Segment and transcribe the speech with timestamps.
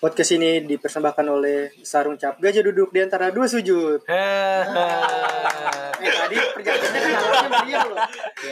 [0.00, 2.40] Podcast ini dipersembahkan oleh Sarung Cap.
[2.40, 4.00] Gajah duduk di antara dua sujud.
[6.00, 7.98] Eh tadi perjanjiannya kan awalnya beliau loh.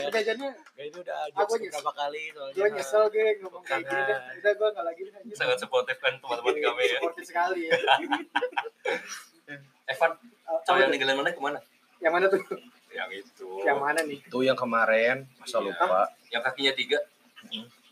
[0.05, 2.53] Perjanjiannya Gak itu udah Aku beberapa kali soalnya.
[2.53, 4.13] gue nyesel gue ngomong kayak gini.
[4.37, 5.11] Udah gue gak lagi deh.
[5.33, 7.73] sangat suportif kan teman-teman kami ya Supportif sekali ya.
[9.89, 10.11] Evan
[10.45, 11.57] Oh, cowok yang ninggalin mana ke mana
[11.97, 12.41] Yang mana tuh?
[12.91, 14.17] yang itu Yang mana nih?
[14.21, 15.65] Itu yang kemarin, masa Iya.
[15.65, 16.01] lupa.
[16.29, 16.97] yang kakinya tiga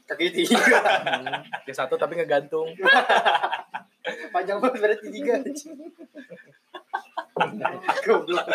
[0.08, 0.60] Kaki tiga.
[1.68, 2.72] Dia satu tapi ngegantung.
[4.32, 5.36] Panjang banget berarti tiga.
[8.08, 8.48] Goblok.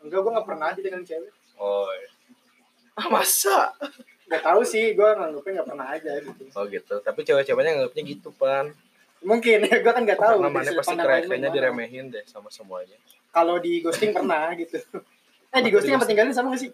[0.00, 1.32] Enggak, gue gak pernah aja dengan cewek.
[1.60, 1.86] oh
[2.98, 3.72] Ah, masa?
[4.26, 6.42] Gak tahu sih, gue nganggupnya gak pernah aja gitu.
[6.58, 6.94] Oh gitu.
[7.00, 8.74] Tapi cewek-ceweknya nganggapnya gitu, Pan.
[9.22, 10.42] Mungkin ya, gue kan gak tahu.
[10.42, 12.98] Karena mana pasti kayaknya diremehin deh sama semuanya.
[13.30, 14.82] Kalau di ghosting pernah gitu.
[15.54, 16.70] Eh di ghosting apa tinggalin sama gak sih?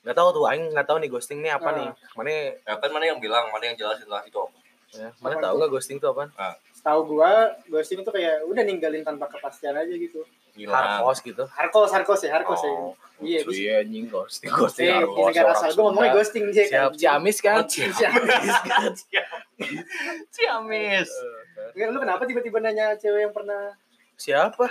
[0.00, 1.76] Gak tahu tuh, Aing gak tahu nih ghosting nih apa Ah.
[1.76, 1.88] nih.
[2.14, 4.56] Mana ya kan mana yang bilang mana yang jelasin lah itu apa
[4.90, 5.60] ya, mana tahu tuh?
[5.60, 6.24] gak ghosting tuh apa?
[6.72, 7.30] Setahu gua
[7.66, 10.24] ghosting itu kayak udah ninggalin tanpa kepastian aja gitu.
[10.62, 11.44] Harkos gitu.
[11.46, 12.72] Harkos, harkos ya, harkos ya.
[12.72, 16.10] Oh, Iya, lucu gua- ya anjing ghosting ghosting Eh, di harkos, negara asal gue ngomongnya
[16.10, 17.56] ghosting sih Siap Ciamis kan?
[17.68, 18.92] Ciamis kan.
[20.30, 23.76] Ciamis Eh, Enggak, lu kenapa tiba-tiba nanya cewek yang pernah
[24.16, 24.66] Siapa?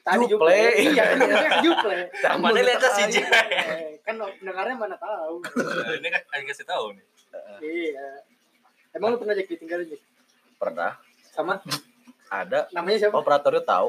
[0.00, 0.50] Tadi Juple.
[0.50, 1.98] Iya, kan namanya Juple.
[2.36, 3.02] mana lihat si.
[3.08, 5.40] J Eh, kan pendengarnya mana tahu.
[5.44, 7.04] Nah, ini kan Aing kasih tahu nih
[7.60, 8.08] Iya.
[8.90, 10.00] Emang lu pernah Jack ditinggalin Jack?
[10.56, 10.96] Pernah
[11.28, 11.60] Sama
[12.26, 13.14] ada namanya siapa?
[13.14, 13.88] operatornya tahu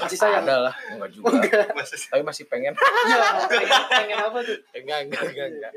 [0.00, 0.42] Masih sayang.
[0.42, 1.66] ada lah enggak juga Enggak.
[1.72, 3.18] Masih tapi masih pengen Iya,
[3.92, 4.56] pengen, apa tuh?
[4.72, 5.72] enggak enggak enggak enggak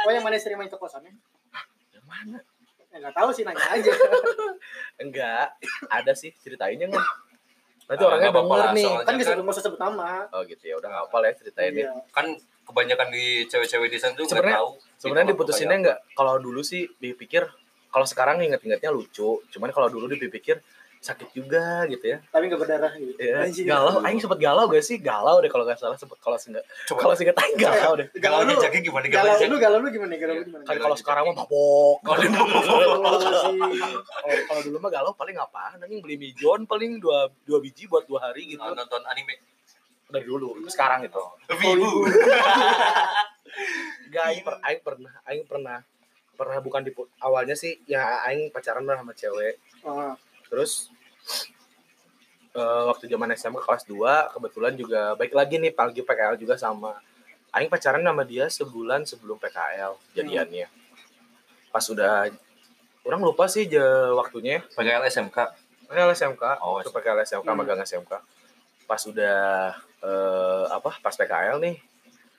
[0.00, 1.12] Oh yang mana sering main ke kosannya?
[1.90, 2.38] yang mana
[2.88, 3.92] Ya, nggak tahu sih nanya aja.
[5.02, 5.52] enggak
[5.88, 7.06] ada sih ceritainnya nggak
[7.88, 8.84] berarti Ah, orangnya denger lah, nih.
[8.84, 10.10] soalnya kan bisa kan- sebut nama.
[10.28, 10.74] oh gitu ya.
[10.76, 11.88] Udah nggak apa lah ya ceritain Iya.
[11.88, 12.26] ya kan
[12.62, 16.60] kebanyakan di cewek-cewek di sana tuh nggak Sebenarnya- tahu sebenarnya Itu diputusinnya enggak kalau dulu
[16.60, 17.48] sih dipikir
[17.88, 19.40] kalau sekarang inget-ingetnya lucu.
[19.48, 20.60] Cuman kalau dulu dipikir
[20.98, 22.18] sakit juga gitu ya.
[22.30, 23.14] Tapi nggak berdarah gitu.
[23.16, 23.66] ya Anjing.
[23.66, 24.02] galau.
[24.02, 24.98] Aing sempet galau gak sih?
[24.98, 25.94] Galau deh kalau nggak salah.
[25.94, 26.98] Sempet kalau seenggak Coba.
[27.06, 28.06] kalau seenggak aing galau deh.
[28.18, 28.54] Galau lu.
[28.58, 29.06] Gimana?
[29.06, 30.14] Galau lu, galau lu gimana?
[30.18, 30.64] Galau lu gimana?
[30.66, 31.96] kan kalau sekarang mah mabok.
[32.08, 32.24] Kalau
[34.48, 38.30] kalau dulu mah galau paling apa anjing beli mijon paling dua dua biji buat dua
[38.30, 38.60] hari gitu.
[38.60, 39.38] Oh, nonton anime.
[40.08, 41.20] Dari dulu sekarang itu
[41.52, 42.08] Wibu
[44.08, 45.84] Gak, aing, per, aing pernah, aing pernah,
[46.32, 49.60] pernah bukan di awalnya sih, ya aing pacaran lah sama cewek.
[50.48, 50.88] Terus
[52.52, 56.96] eh, waktu zaman SMA kelas 2 kebetulan juga baik lagi nih pagi PKL juga sama.
[57.48, 60.68] Aing pacaran sama dia sebulan sebelum PKL jadiannya.
[61.72, 62.28] Pas udah
[63.04, 63.80] orang lupa sih je,
[64.12, 64.60] waktunya.
[64.76, 65.38] PKL SMK
[65.88, 67.56] PKL SMK, Oh, waktu PKL SMK Hmm.
[67.56, 68.12] magang SMK.
[68.84, 69.72] Pas udah
[70.04, 71.00] eh, apa?
[71.00, 71.76] Pas PKL nih.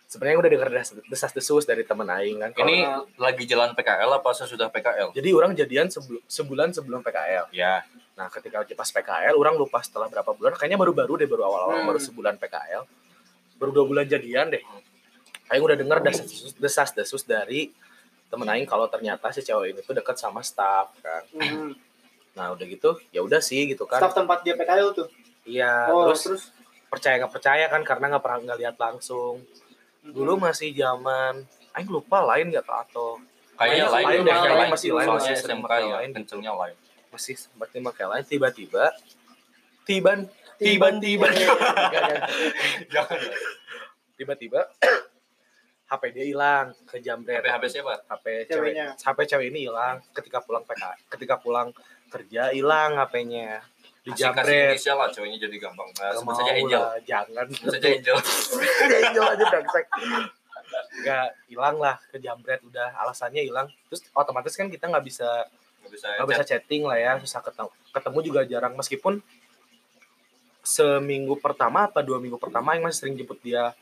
[0.10, 2.50] Sebenarnya udah denger desas- desas-desus dari temen aing kan.
[2.58, 7.46] ini Kalau- lagi jalan PKL apa sesudah PKL Jadi orang jadian sebelum sebulan sebelum PKL.
[7.52, 7.86] ya
[8.18, 10.52] Nah, ketika pas PKL, orang lupa setelah berapa bulan.
[10.52, 11.88] Kayaknya baru-baru deh, baru awal-awal, Hmm.
[11.88, 12.84] baru sebulan PKL.
[13.56, 14.60] Baru dua bulan jadian deh.
[15.48, 17.72] Aing udah denger desas- desas-desus dari
[18.28, 21.24] temen Aing kalau ternyata si cewek ini tuh deket sama staff kan.
[21.32, 21.72] hmm.
[22.36, 24.04] Nah, udah gitu, ya udah sih gitu kan.
[24.04, 25.08] Staff tempat dia PKL tuh.
[25.46, 26.44] Iya, Oh, terus, terus,
[26.88, 29.40] percaya nggak percaya kan karena nggak pernah nggak lihat langsung.
[30.12, 33.22] Dulu masih zaman Aing lupa lain nggak atau
[33.54, 34.72] kayaknya Lain- lain lain lain lain.
[34.72, 36.10] masih lain, masih sering pakai ya lain.
[36.12, 36.76] kencengnya lain.
[37.10, 38.86] Masih sempat pakai lain tiba-tiba
[39.84, 40.26] tiban
[40.60, 41.32] Tiban, tiban.
[41.32, 41.32] tiban.
[41.88, 42.20] Tiban.
[42.92, 43.20] jangan
[44.14, 44.62] tiba-tiba
[45.90, 47.94] HP dia hilang ke jambret HP HP siapa?
[48.06, 48.76] HP cewek.
[48.76, 48.88] Ceweknya.
[48.94, 51.72] HP cewek ini hilang ketika pulang PK ketika pulang
[52.10, 53.64] kerja hilang HP-nya
[54.16, 56.82] di kasih inisial lah cowoknya jadi gampang nah, sebut saja Angel.
[56.82, 57.46] lah, jangan.
[57.52, 58.18] Sebut saja Angel
[59.06, 59.86] Angel aja brengsek.
[61.04, 62.90] Nggak hilang lah ke jambret udah.
[63.06, 63.68] Alasannya hilang.
[63.92, 65.30] Terus otomatis kan kita nggak bisa
[65.80, 67.70] nggak bisa bisa chatting lah ya susah ketemu.
[67.92, 68.74] Ketemu juga jarang.
[68.78, 69.14] Meskipun
[70.60, 73.74] seminggu pertama apa dua minggu pertama yang masih sering jemput dia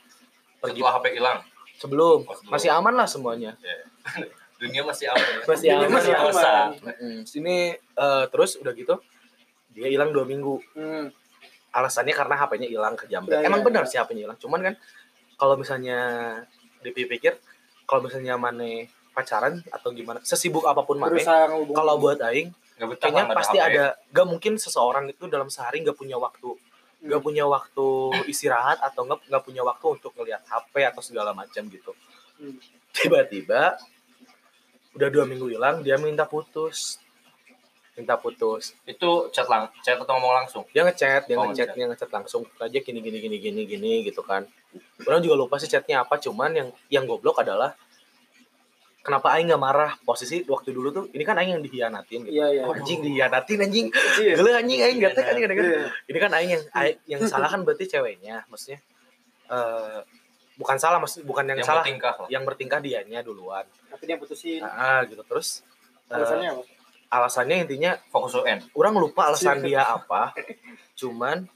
[0.64, 0.80] pergi.
[0.80, 1.38] Setelah HP hilang?
[1.78, 2.20] Sebelum.
[2.26, 2.52] Oh, sebelum.
[2.54, 3.52] masih aman lah semuanya.
[4.62, 5.38] Dunia masih apa ya?
[5.46, 5.90] Masih aman.
[5.94, 6.24] masih lah.
[6.34, 6.70] aman.
[6.82, 7.16] Mm-mm.
[7.30, 8.98] sini eh, terus udah gitu
[9.78, 11.14] dia hilang dua minggu Hmm.
[11.70, 13.88] alasannya karena HP-nya hilang ke jambret Ya, emang ya, benar ya.
[13.88, 14.74] sih HP-nya hilang cuman kan
[15.36, 15.98] kalau misalnya
[16.82, 17.38] dipikir
[17.86, 21.22] kalau misalnya Mane pacaran atau gimana sesibuk apa pun Mane
[21.70, 23.66] kalau buat Aing kayaknya pasti HP.
[23.68, 26.58] ada gak mungkin seseorang itu dalam sehari nggak punya waktu
[26.98, 27.14] Hmm.
[27.14, 27.88] nggak punya waktu
[28.26, 31.94] istirahat atau nggak nggak punya waktu untuk ngelihat HP atau segala macam gitu
[32.36, 32.58] Hmm.
[32.92, 33.78] tiba-tiba
[34.92, 36.98] udah dua minggu hilang dia minta putus
[37.98, 41.86] minta putus itu chat lang chat atau ngomong langsung dia ngechat dia Oh, ngechat dia
[41.86, 44.46] ngechat langsung aja gini gini gini gini gini gitu kan
[45.02, 47.74] orang juga lupa sih chatnya apa cuman yang yang goblok adalah
[49.00, 52.34] kenapa aing nggak marah posisi waktu dulu tuh ini kan aing yang dihianatin gitu.
[52.34, 52.62] Iya iya.
[52.62, 53.88] Oh, anjing dihianatin anjing
[54.20, 54.34] Iya.
[54.36, 55.82] gila anjing aing gak kan anjing Iya.
[56.06, 58.78] ini kan aing yang aing- yang salah kan berarti ceweknya maksudnya
[59.48, 60.00] eh
[60.54, 62.28] bukan salah maksud bukan yang, yang salah bertingkah lah.
[62.28, 64.60] yang bertingkah dianya duluan Tapi dia putusin.
[64.60, 65.64] ah gitu terus
[66.10, 66.62] eh, Alasannya apa?
[67.08, 68.60] Alasannya intinya Fokus UN.
[68.76, 70.36] orang lupa alasan dia apa
[70.94, 71.48] cuman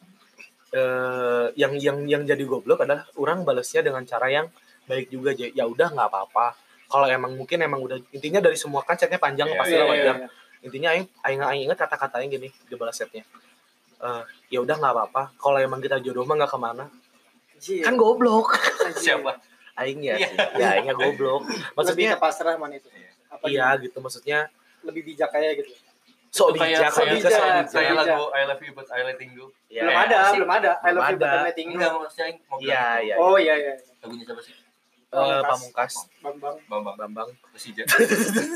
[0.72, 4.48] eh yang yang yang jadi goblok adalah orang balasnya dengan cara yang
[4.88, 5.52] baik juga J.
[5.52, 6.56] ya udah nggak apa-apa
[6.88, 9.88] kalau emang mungkin emang udah intinya dari semua kan chatnya panjang Iya, pasti Iya, lah
[9.88, 10.28] iya, wajar iya.
[10.62, 13.24] intinya aing aing aing inget kata-katanya gini di balas chatnya
[14.02, 16.90] Eh, ya udah nggak apa-apa kalau emang kita jodoh mah nggak ke mana
[17.86, 18.58] kan goblok.
[18.98, 19.38] Siapa?
[19.78, 20.28] aing ya Iya.
[20.28, 21.46] sih ya aingnya goblok
[21.78, 22.90] maksudnya pasrah man itu.
[23.30, 23.86] Apa iya dia?
[23.86, 24.50] gitu maksudnya
[24.86, 25.74] Lebih bijak kayak gitu.
[26.32, 27.52] sok Itu kayak bijak sok kayak, bijak sok bijak.
[27.52, 28.08] bijak kayak bijak.
[28.08, 29.46] lagu I love you but I letting go.
[29.68, 30.04] Ya, belum ya.
[30.08, 30.38] ada, sih.
[30.40, 30.72] belum ada.
[30.80, 31.42] I love you but ada.
[31.44, 31.78] letting you.
[31.78, 33.74] Enggak maksudnya yang mau iya bilang iya Oh iya iya.
[34.00, 34.54] lagunya siapa sih?
[35.12, 35.94] Eh, pamungkas
[36.24, 36.56] Bambang.
[36.72, 37.84] Bambang bambang Persija.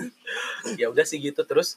[0.80, 1.76] ya udah sih gitu terus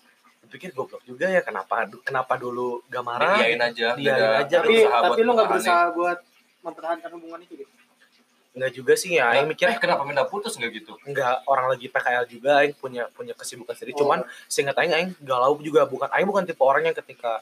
[0.49, 3.99] pikir goblok juga ya kenapa kenapa dulu gak marah Diain aja.
[3.99, 4.56] Diain aja.
[4.65, 6.19] Tapi tapi lu nggak berusaha buat
[6.62, 7.73] mempertahankan hubungan itu gitu.
[8.50, 10.97] Nggak juga sih ya Aing mikir Eh kenapa minta putus nggak gitu?
[11.05, 14.00] nggak orang lagi PKL juga Aing punya punya kesibukan sendiri Oh.
[14.03, 17.39] cuman seingat Aing Aing galau juga bukan Aing bukan tipe orang yang ketika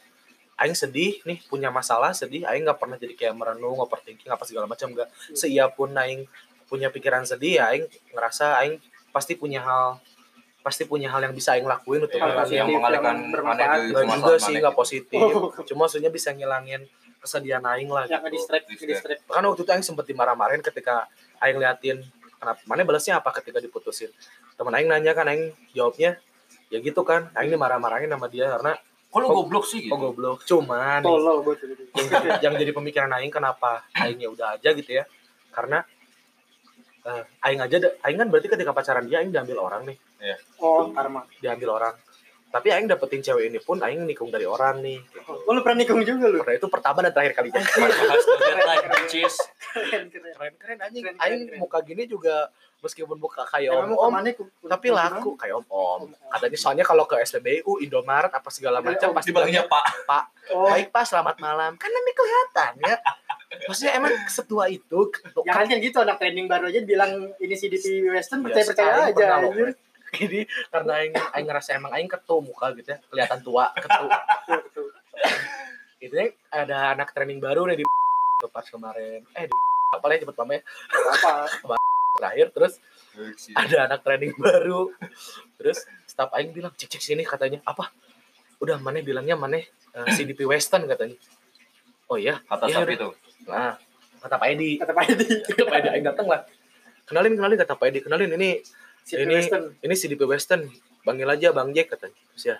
[0.56, 4.66] Aing sedih nih punya masalah sedih Aing nggak pernah jadi kayak merenung overthinking apa segala
[4.66, 5.34] macam nggak Hmm.
[5.34, 6.26] seia pun Aing
[6.64, 8.76] punya pikiran sedih ya Aing ngerasa Aing
[9.08, 9.96] pasti punya hal
[10.60, 13.16] pasti punya hal yang bisa Aing lakuin untuk Hal Yang- positif yang mengalihkan
[13.86, 15.48] nggak juga sih nggak positif Oh.
[15.62, 16.84] cuma maksudnya bisa ngilangin
[17.26, 18.86] kesedihan Aing lah Yang gitu.
[18.86, 19.20] Distract.
[19.26, 22.00] kan waktu itu Aing sempet dimarah-marahin ketika Aing liatin
[22.32, 24.08] kenapa mana balasnya apa ketika diputusin
[24.54, 26.16] teman Aing nanya kan Aing jawabnya
[26.66, 29.92] ya gitu kan Aing dimarah-marahin sama dia karena Kok lu Oh, goblok sih gitu?
[29.92, 31.72] oh goblok cuman Tolol buat itu.
[31.90, 35.04] yang, jadi, yang jadi pemikiran Aing kenapa Aing ya udah aja gitu ya
[35.50, 35.80] karena
[37.02, 39.96] eh, Aing aja Aing kan berarti ketika pacaran dia Aing diambil orang nih
[40.58, 41.22] Oh, karma.
[41.38, 41.94] diambil orang
[42.46, 45.32] tapi Aing dapetin cewek ini pun Aing nikung dari orang nih gitu.
[45.44, 46.40] Oh, lu pernah nikung juga lu?
[46.40, 47.60] karena itu pertama dan terakhir kalinya.
[49.76, 50.32] Keren, keren.
[50.32, 52.48] keren keren anjing Aing muka gini juga
[52.80, 54.12] meskipun muka kayak om om
[54.68, 56.00] tapi laku kayak om om
[56.32, 59.84] katanya soalnya kalau ke SPBU Indomaret apa segala macam pasti Dipanggilnya Pak.
[60.06, 62.96] pak Oh, baik pak selamat malam kan nanti kelihatan ya
[63.66, 65.10] maksudnya emang setua itu
[65.42, 69.74] jangan kan gitu anak training baru aja bilang ini CDP Western Ya, percaya-percaya Aing aja.
[70.24, 70.40] Ini
[70.72, 74.06] karena aing aing ngerasa emang aing ketu muka gitu ya kelihatan tua ketu.
[76.00, 77.84] Itu ya ada anak training baru nih di
[78.52, 79.24] pas kemarin.
[79.32, 79.54] Eh di
[79.94, 80.60] apa lah cepet pamit
[80.92, 81.78] Apa?
[82.20, 82.82] terakhir terus
[83.56, 84.92] ada anak training baru.
[85.56, 87.64] Terus staff aing bilang cek cek sini katanya.
[87.64, 87.88] Apa?
[88.60, 91.16] Udah mana bilangnya mana eh, CDP Western katanya.
[92.06, 93.10] Oh iya Kata Iya, siapa itu?
[93.50, 93.74] nah
[94.22, 94.70] kata Pak Edi.
[94.78, 95.26] Kata Pak Edi.
[95.48, 96.40] kata Pak Edi aing datang lah.
[97.06, 97.98] Kenalin kenalin kata Pak Edi.
[98.04, 98.60] Kenalin ini
[99.06, 99.64] CDP ini Western.
[99.78, 100.62] ini CDP Western.
[101.06, 102.18] Panggil aja Bang Jack katanya.
[102.34, 102.56] Terus ya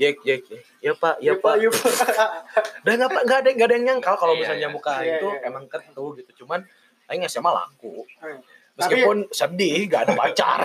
[0.00, 0.40] Jack Jack.
[0.80, 1.20] Ya Pak.
[1.20, 1.54] Ya Pak.
[1.60, 1.92] Iya, Pak.
[2.88, 4.72] dan nggak Pak nggak ada nggak ada yang nyangkal kalau Iya, misalnya iya.
[4.72, 5.40] muka Iya, itu iya.
[5.44, 6.30] emang ketu gitu.
[6.44, 6.64] Cuman
[7.12, 8.08] aing nggak sama laku.
[8.24, 8.40] Hmm.
[8.80, 10.58] meskipun sedih nggak ada pacar.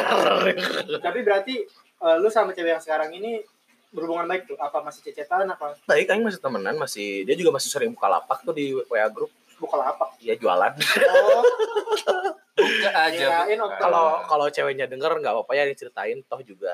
[1.06, 1.56] Tapi berarti
[2.00, 3.44] eh, lu sama cewek yang sekarang ini
[3.92, 4.56] berhubungan baik tuh?
[4.56, 5.76] Apa masih cecetan apa?
[5.84, 9.28] Baik aing masih temenan masih dia juga masih sering buka lapak tuh di WA grup
[9.66, 10.10] buka lapak?
[10.20, 10.72] ya jualan
[11.28, 11.44] Oh,
[12.56, 13.44] Buka aja.
[13.76, 16.72] Kalau kalau ceweknya denger nggak apa-apa ya diceritain toh juga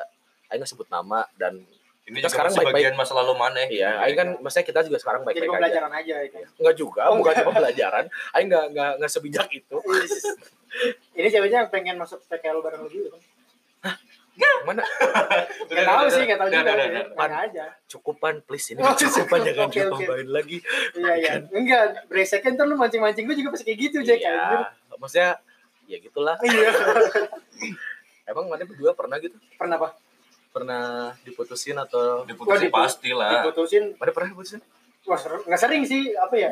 [0.48, 1.58] aing nggak sebut nama dan
[2.02, 2.78] Ini Kita juga sekarang masih baik-baik.
[2.84, 3.62] bagian masa lalu mana?
[3.68, 6.44] iya aing kan maksudnya kita juga sekarang jadi baik-baik aja pembelajaran aja ya kan.
[6.60, 9.78] nggak juga Oh, bukan cuma pelajaran aing nggak nggak nggak sebijak itu
[11.14, 13.22] Ini ceweknya yang pengen masuk PKL bareng lu juga kan?
[14.64, 14.84] Mana
[15.72, 16.72] Gak tahu sih, gak tahu juga.
[17.16, 17.66] Nanya aja.
[17.86, 19.74] cukupan please ini Oh, cukupan jangan oke.
[19.74, 20.58] ditambahin lagi
[20.94, 21.32] Iya, iya.
[21.48, 24.20] Enggak, breseknya ntar lu mancing-mancing gue juga pasti kayak gitu, Jack.
[24.20, 25.40] iya maksudnya
[25.86, 26.70] ya gitulah Iya.
[28.30, 29.90] emang mana berdua pernah gitu Pernah apa?
[30.50, 30.84] pernah
[31.22, 33.42] diputusin atau Diputusin pasti lah.
[33.42, 33.96] Diputusin.
[33.96, 34.60] mana pernah diputusin
[35.02, 36.14] Wah, nggak sering sih.
[36.14, 36.52] Apa ya?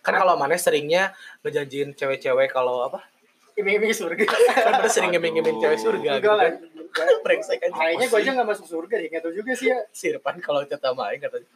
[0.00, 3.06] kan kalau mana seringnya ngejanjiin cewek-cewek kalau apa
[3.52, 4.24] Iming-iming surga.
[4.24, 6.50] kan pada sering ngeming-ngeming cewek surga gitu Enggak lah.
[6.88, 9.08] kan brengsek aja Kayaknya gue aja gak masuk surga deh.
[9.08, 9.78] Gak tau juga sih ya.
[9.92, 11.48] si Irfan kalau cerita main katanya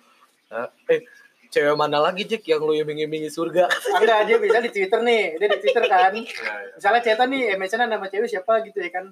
[0.48, 1.00] "Ah, eh
[1.46, 3.64] cewek mana lagi Jack yang lu iming-imingi surga
[3.96, 5.24] Enggak, dia bisa di Twitter nih.
[5.36, 6.10] Dia di Twitter kan.
[6.12, 6.74] Iya, iya.
[6.74, 9.04] Misalnya cetan nih, eh, mention nama cewek siapa gitu ya kan.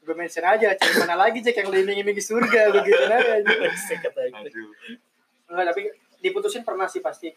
[0.00, 2.68] Gue mention aja, cewek mana lagi Jack yang lu iming-iming di surga.
[2.68, 3.32] Begitu aja.
[3.38, 3.64] gitu.
[4.28, 4.68] Aduh.
[5.46, 5.82] Enggak, tapi
[6.20, 7.32] diputusin pernah sih pasti.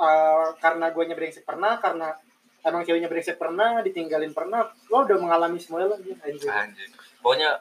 [0.00, 2.16] Eh, karena gue brengsek pernah, karena
[2.62, 4.68] emang ceweknya brengsek pernah, ditinggalin pernah.
[4.86, 5.98] Lo udah mengalami semuanya lah.
[5.98, 6.48] anjir.
[6.48, 6.88] Anjir.
[7.18, 7.60] Pokoknya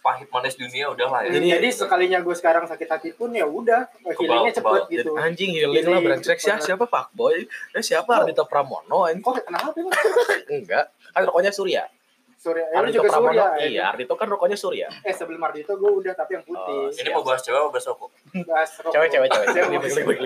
[0.00, 1.34] pahit manis dunia udah lah ya.
[1.34, 4.86] Jadi, jadi sekalinya gue sekarang sakit hati pun ya udah healingnya cepet kebal.
[4.88, 5.10] gitu.
[5.18, 7.42] anjing healing lah brengsek siapa siapa Pak Boy
[7.74, 9.90] eh siapa Ardita Pramono anjing Kok kenapa emang?
[10.54, 11.90] enggak kan rokoknya Surya
[12.38, 15.90] Surya lu Ardito juga Pramono Surya iya Ardito kan rokoknya Surya eh sebelum Ardito gue
[15.90, 18.10] udah tapi yang putih Oh, Ini mau bahas cewek atau bahas rokok?
[18.46, 18.92] bahas rokok.
[18.94, 20.18] cewek cewek cewek Cewek.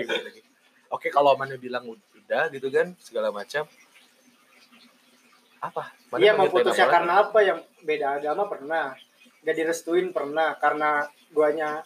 [0.91, 1.89] Oke kalau mana bilang
[2.31, 3.67] udah gitu kan segala macam
[5.59, 8.95] apa Mana iya mau nyeritain putusnya apa karena apa yang beda agama pernah
[9.43, 11.83] gak direstuin pernah karena guanya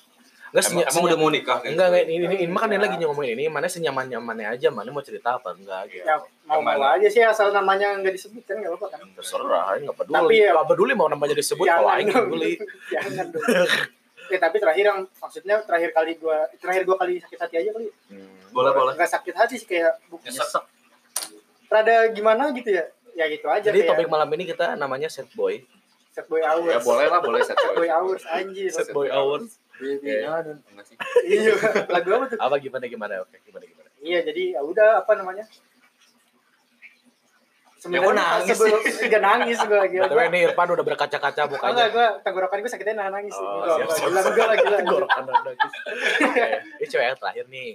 [0.53, 1.57] Enggak, Emang, emang udah mau nikah?
[1.59, 1.71] gitu?
[1.73, 5.03] enggak, enggak, ini, ini, ini makan lagi ngomongin ini, mana senyaman nyamannya aja, mana mau
[5.03, 6.07] cerita apa enggak gitu.
[6.07, 6.15] ya
[6.47, 10.15] mau mau aja sih asal namanya nggak disebutkan nggak apa kan Terserah, enggak peduli.
[10.15, 12.53] Tapi ya- Enggak peduli mau namanya disebut kalau aing nggak peduli.
[12.93, 13.43] jangan dong
[14.27, 17.87] ya tapi terakhir yang maksudnya terakhir kali gua terakhir gua kali sakit hati aja kali
[18.07, 18.33] Hmm.
[18.51, 18.93] Boleh, boleh.
[18.93, 20.63] nggak sakit hati sih kayak bu- Nyesek.
[21.67, 25.27] rada gimana gitu ya ya gitu aja Jadi kayak topik malam ini kita namanya set
[25.33, 25.59] boy.
[26.09, 29.59] set boy hours Ya boleh lah, boleh set set boy hours anjir Set boy hours.
[29.75, 30.95] Dan enggak sih.
[31.25, 31.51] iya
[31.85, 33.19] lagu apa tuh Apa gimana gimana?
[33.19, 33.89] Oke, gimana gimana.
[33.99, 35.43] iya jadi ya udah apa namanya
[37.85, 41.87] Ya, gua nangis sebelum nggak nangis gue lagi Tapi ini Irfan udah berkaca-kaca Oh, enggak,
[41.91, 43.35] gue tenggorokan gue sakitnya nahan nangis.
[43.35, 44.33] Oh, Enggak, siap, siap.
[44.33, 44.77] gila.
[44.79, 45.71] Tenggorokan nangis.
[46.75, 47.69] Ini cewek yang terakhir nih.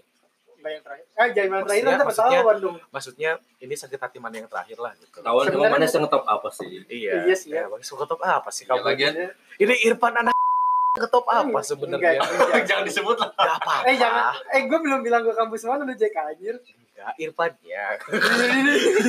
[0.61, 1.05] Yang terakhir.
[1.15, 2.77] Ah, jangan terakhir Maksudnya- nanti maksudnya- ketahuan dong.
[2.91, 3.31] Maksudnya
[3.61, 5.17] ini sakit hati mana yang terakhir lah gitu.
[5.17, 6.69] Tahu emang Sebenarnya- mana yang ngetop apa sih?
[6.85, 7.13] Iya.
[7.23, 7.61] Iya sih, ya.
[7.61, 8.83] Ya, Bang, suka top apa sih kamu?
[8.83, 9.15] lagian
[9.57, 10.35] Ini Irfan anak
[11.01, 12.19] ketop apa sebenarnya?
[12.19, 12.63] Enggak, enggak.
[12.69, 13.31] jangan disebut lah.
[13.31, 13.75] Enggak apa.
[13.87, 16.59] Eh jangan, eh gue belum bilang gue kampus mana lu Jack anjir.
[17.01, 17.87] Enggak, Irfan ya.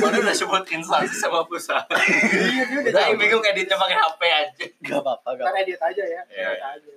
[0.00, 1.84] Mana udah sebut instansi sama perusahaan.
[1.84, 4.64] Iya dia udah bingung editnya pakai HP aja.
[4.80, 6.92] Enggak apa-apa, enggak Ntar edit aja ya, Iya, edit aja.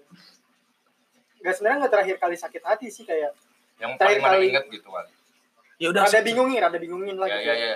[1.37, 3.35] Gak sebenarnya nggak terakhir kali sakit hati sih kayak
[3.75, 4.45] Yang Terakhir paling mana kali.
[4.49, 5.05] inget gitu kan.
[5.75, 6.01] Ya udah.
[6.01, 7.75] rada bingungin, rada bingungin lah Ya ya ya.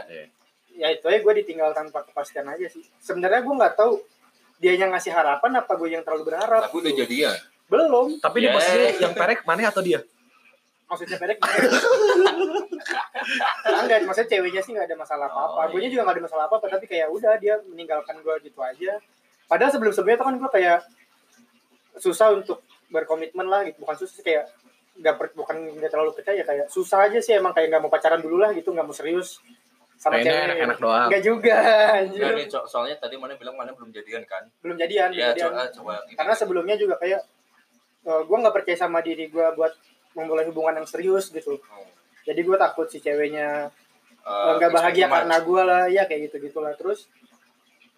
[0.72, 2.88] Ya itu aja gue ditinggal tanpa kepastian aja sih.
[2.98, 4.00] Sebenarnya gue nggak tahu
[4.58, 6.72] dia yang ngasih harapan apa gue yang terlalu berharap.
[6.72, 7.36] Aku udah jadian.
[7.68, 8.16] Belum.
[8.18, 8.56] Tapi dia Ya.
[8.56, 10.00] posisinya yang perek mana atau dia?
[10.90, 11.38] Maksudnya pendek
[13.80, 16.44] enggak maksudnya ceweknya sih nggak ada masalah apa apa Oh, gue juga nggak ada masalah
[16.46, 18.98] apa apa tapi kayak udah dia meninggalkan gue gitu aja
[19.46, 20.80] padahal sebelum sebelumnya tuh kan gue kayak
[21.96, 24.46] susah untuk berkomitmen lah gitu bukan susah sih kayak
[24.96, 28.20] nggak per- bukan nggak terlalu percaya kayak susah aja sih emang kayak nggak mau pacaran
[28.20, 29.40] dulu lah gitu nggak mau serius
[29.96, 31.08] sama Mainnya cewek enak-enak doang.
[31.12, 31.58] nggak juga
[31.92, 32.24] anjir.
[32.24, 34.48] Nah, ini so- soalnya tadi mana bilang mana belum jadian kan?
[34.64, 35.94] belum jadian belum Iya, jadian coba coba.
[36.16, 37.20] karena sebelumnya juga kayak
[38.02, 39.76] gue nggak percaya sama diri gue buat
[40.20, 41.56] memulai hubungan yang serius gitu.
[41.58, 41.88] Oh.
[42.28, 43.72] jadi gue takut si ceweknya
[44.30, 47.10] Eh, nggak bahagia expect too karena gue lah ya kayak gitu gitulah terus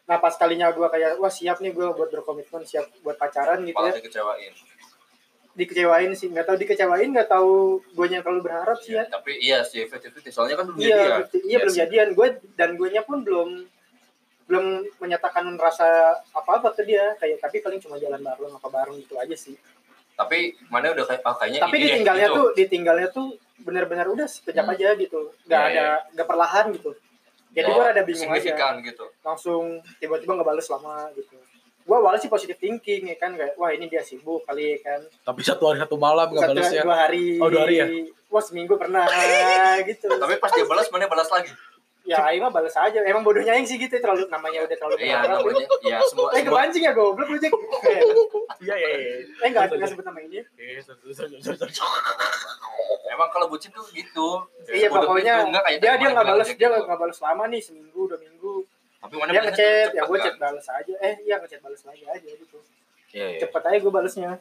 [0.07, 3.75] nah pas kalinya gue kayak wah siap nih gue buat berkomitmen siap buat pacaran gitu
[3.75, 3.99] malah ya.
[3.99, 4.53] dikecewain.
[5.51, 9.03] dikecewain sih nggak tahu dikecewain nggak tahu gue yang terlalu berharap sih ya.
[9.03, 11.19] Iya, tapi iya sih 50-50 soalnya kan belum iya jadian.
[11.19, 11.39] betul.
[11.43, 12.07] iya belum jadian.
[12.15, 13.49] Gue dan gue nya pun belum
[14.47, 14.65] belum
[15.03, 15.87] menyatakan rasa
[16.31, 17.11] apa apa ke dia.
[17.19, 19.59] Kayak tapi paling cuma jalan bareng apa bareng gitu aja sih
[20.21, 20.37] Tapi
[20.67, 22.37] mana udah kayak ah, kayaknya tapi ini deh, ditinggalnya gitu.
[22.37, 23.27] tuh ditinggalnya tuh
[23.59, 24.73] benar-benar udah sekejap Hmm.
[24.73, 26.91] aja gitu nggak Iya, ada nggak perlahan gitu
[27.51, 29.05] jadi Oh, gue rada bingung aja gitu.
[29.21, 29.63] langsung
[29.97, 31.35] tiba-tiba nggak balas lama gitu
[31.81, 34.99] gua awalnya sih positif thinking ya kan kayak wah ini dia sibuk kali ya kan
[35.23, 36.81] Tapi satu hari satu malam nggak balas ya.
[36.81, 37.85] dua hari Oh, dua hari ya?
[38.29, 39.03] wah seminggu pernah
[39.89, 41.49] gitu Tapi pas dia balas mana balas lagi.
[42.05, 42.99] Ya Aing mah balas aja.
[43.05, 45.65] Emang bodohnya Aing sih gitu terlalu namanya udah terlalu Iya, namanya.
[45.85, 47.51] Ya semua eh kepancing ya goblok lu eh
[48.61, 49.13] Iya iya iya.
[49.45, 50.41] eh, nggak nggak sebut nama ini.
[50.57, 50.81] Iya,
[53.11, 54.29] emang kalau bucin tuh gitu.
[54.71, 56.85] iya Bodoh pokoknya gitu, enggak dia dia nggak balas dia gitu.
[56.87, 58.53] nggak balas lama nih seminggu dua minggu.
[59.01, 60.93] Tapi mana dia ngechat ya gue chat balas aja.
[61.01, 62.57] Eh iya ngechat balas lagi aja gitu.
[63.11, 63.39] Iya iya.
[63.45, 64.31] cepet aja gue balesnya.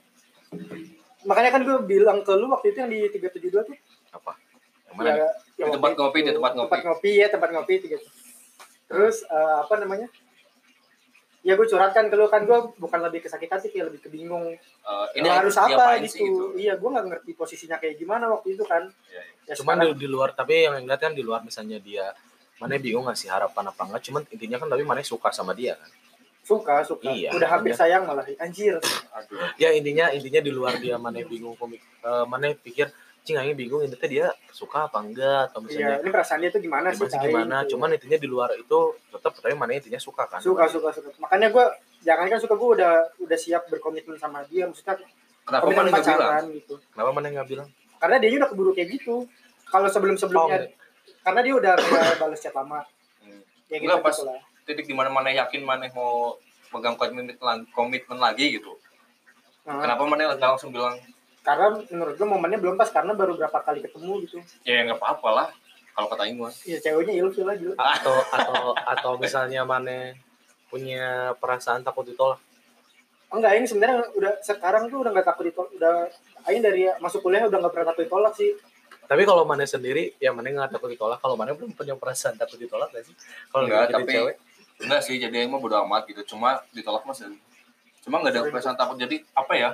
[1.27, 3.77] Makanya kan gue bilang ke lu waktu itu yang di 372 tuh.
[4.17, 4.33] Apa?
[4.89, 5.11] Yang mana?
[5.61, 6.65] Ya, Di tempat ngopi, di tempat ngopi.
[6.67, 7.99] tempat ngopi ya tempat ngopi tiga
[8.87, 10.09] terus eh, apa namanya
[11.41, 14.09] ya gue curhatkan ke lu kan gue bukan lebih ke sakit hati kayak lebih ke
[14.09, 16.09] bingung Eh, ini harus apa gitu.
[16.11, 16.27] sih
[16.59, 19.47] iya gue nggak ngerti posisinya kayak gimana waktu itu kan Iya, iya.
[19.47, 22.13] ya, Cuman sekarang- di, di luar tapi yang ngeliat kan di luar misalnya dia
[22.57, 25.89] mana bingung ngasih harapan apa enggak cuman intinya kan tapi mana suka sama dia kan
[26.43, 27.79] suka suka Iya, udah hampir iya.
[27.79, 28.77] sayang malah anjir
[29.11, 29.41] Aduh.
[29.57, 32.93] ya intinya intinya di luar dia mana bingung komik eh, mana pikir
[33.31, 36.51] cing aing bingung ini teh dia suka apa enggak atau iya misalnya ini perasaan dia
[36.51, 37.57] tuh gimana sih gimana, sih, Tai, gimana?
[37.63, 37.71] Gitu.
[37.73, 40.43] cuman intinya di luar itu tetap tapi mana intinya suka kan?
[40.43, 41.09] Suka suka suka.
[41.17, 41.65] Makanya gue
[42.03, 44.99] jangan kan suka gue udah udah siap berkomitmen sama dia maksudnya
[45.41, 46.47] Kenapa mana nggak bilang?
[46.53, 46.75] gitu.
[46.91, 47.69] Kenapa mana nggak bilang?
[47.97, 49.15] Karena dia udah keburu kayak gitu.
[49.67, 51.75] Kalau sebelum sebelumnya Oh, karena dia udah
[52.21, 52.83] balas chat lama.
[53.23, 53.41] Hmm.
[53.71, 54.41] ya gitu, Enggak, pas- gitu lah.
[54.67, 56.35] Titik di mana mana yakin mana mau
[56.71, 57.35] pegang komitmen
[57.71, 58.75] komitmen lagi gitu.
[59.67, 60.97] Nah, Kenapa mana nggak langsung bilang
[61.41, 64.37] karena menurut gue momennya belum pas karena baru berapa kali ketemu gitu.
[64.69, 65.49] Ya nggak apa-apa lah
[65.97, 66.53] kalau kata mah.
[66.65, 70.15] ya ceweknya ilfil lah gitu atau atau atau misalnya mana
[70.71, 72.39] punya perasaan takut ditolak?
[73.31, 75.95] Enggak ini sebenarnya udah sekarang tuh udah nggak takut ditolak udah
[76.49, 78.51] Aing dari masuk kuliah udah nggak pernah takut ditolak sih.
[79.11, 81.19] Tapi kalau mana sendiri ya mana nggak takut ditolak.
[81.19, 83.15] Kalau mana belum punya perasaan takut ditolak gak sih?
[83.51, 84.37] Kalau Enggak, deketin tapi cewek?
[84.81, 86.23] enggak sih jadi mah bodo amat gitu.
[86.37, 87.21] Cuma ditolak mas
[88.01, 88.97] cuma nggak ada perasaan takut.
[88.97, 89.71] Jadi apa ya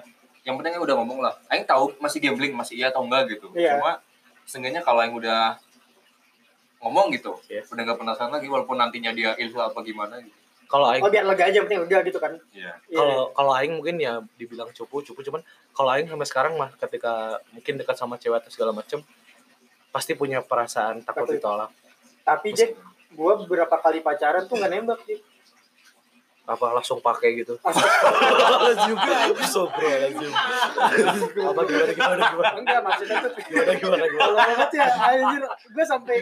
[0.47, 3.77] yang penting udah ngomong lah aing tahu masih gambling masih iya atau enggak gitu Iya.
[3.77, 3.99] cuma
[4.47, 5.59] seenggaknya kalau aing udah
[6.79, 7.67] ngomong gitu Iya.
[7.67, 10.37] udah nggak penasaran lagi walaupun nantinya dia ilfil apa gimana gitu
[10.67, 12.97] Kalau aing oh biar lega aja penting lega gitu kan iya Iya.
[12.97, 17.43] kalau kalau aing mungkin ya dibilang cupu cupu cuman kalau aing sampai sekarang mah ketika
[17.51, 19.03] mungkin dekat sama cewek atau segala macem
[19.91, 21.35] pasti punya perasaan takut Takut.
[21.35, 21.71] ditolak
[22.23, 22.75] tapi Jack
[23.09, 25.23] gue beberapa kali pacaran tuh nggak nembak Jack.
[26.47, 27.59] Apa langsung pakai gitu?
[28.87, 30.31] Juga sobro lazim.
[31.43, 32.51] Apa gimana gimana gimana?
[32.63, 34.23] Enggak maksudnya tuh gimana gimana gimana?
[34.23, 36.17] Kalau banget ya anjir gue sampai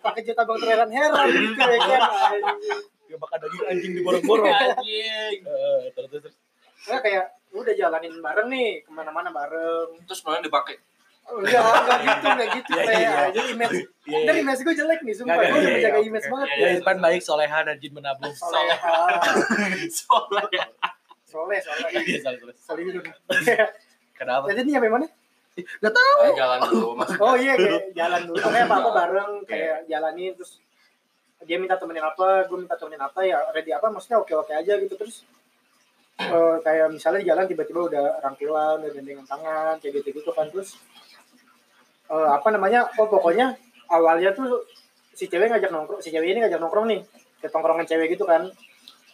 [0.00, 2.00] pakai juta bang heran heran gitu ya kan
[2.32, 2.76] anjir.
[3.04, 5.36] dia makan daging anjing di borong-borong anjing.
[5.44, 10.00] Eh, terus terus kayak udah jalanin bareng nih ke mana-mana bareng.
[10.08, 10.80] Terus malah dipakai
[11.24, 13.28] enggak enggak gitu enggak gitu Iya, kayak iya.
[13.32, 13.72] aja image.
[13.72, 14.26] Iya, iya.
[14.28, 15.34] dari image gue jelek nih sumpah.
[15.34, 16.32] Gue udah iya, menjaga iya, image oke.
[16.32, 18.34] banget ya Irfan baik soleha dan jin menabung.
[18.36, 18.96] Soleha.
[19.88, 20.64] Soalnya
[21.24, 21.88] soleh soleh.
[21.90, 22.54] Iya, salah, salah.
[22.60, 22.94] solihun
[24.14, 24.44] kenapa?
[24.52, 25.06] Jadi ini sampai mana?
[25.54, 26.18] Nggak tahu.
[26.26, 27.10] Aing jalan dulu mas.
[27.18, 28.36] Oh iya kayak jalan dulu.
[28.42, 30.52] Kayak apa apa bareng kayak jalanin terus
[31.44, 34.72] dia minta temenin apa gue minta temenin apa ya ready apa maksudnya oke oke aja
[34.78, 34.94] gitu.
[34.98, 35.22] Terus
[36.18, 40.46] eh, kayak misalnya di jalan tiba-tiba udah rangkulan udah gandengan tangan kayak gitu gitu kan.
[40.50, 40.78] Terus
[42.14, 44.62] eh, apa namanya oh pokoknya awalnya tuh
[45.10, 47.00] si cewek ngajak nongkrong si cewek ini ngajak nongkrong nih
[47.38, 48.46] ke tongkrongan cewek gitu kan.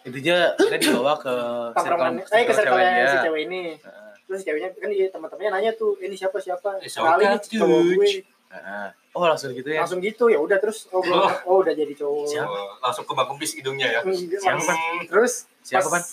[0.00, 1.34] Intinya kita dibawa ke
[1.72, 3.62] tongkrongan eh ke circle si cewek ini.
[3.76, 4.08] Heeh.
[4.24, 7.58] terus si ceweknya kan dia teman-temannya nanya tuh ini siapa siapa Eh, kenalin siapa nih
[7.58, 7.94] cowok tuh?
[7.96, 8.10] gue.
[8.50, 8.86] Heeh.
[9.10, 9.82] oh langsung gitu ya?
[9.82, 12.26] Langsung gitu ya udah terus oh, gua- oh udah jadi cowok.
[12.30, 12.46] Siapa?
[12.48, 14.00] Oh, langsung ke kumpis hidungnya ya.
[14.38, 14.72] Siapa,
[15.10, 16.04] terus Siapa, pas,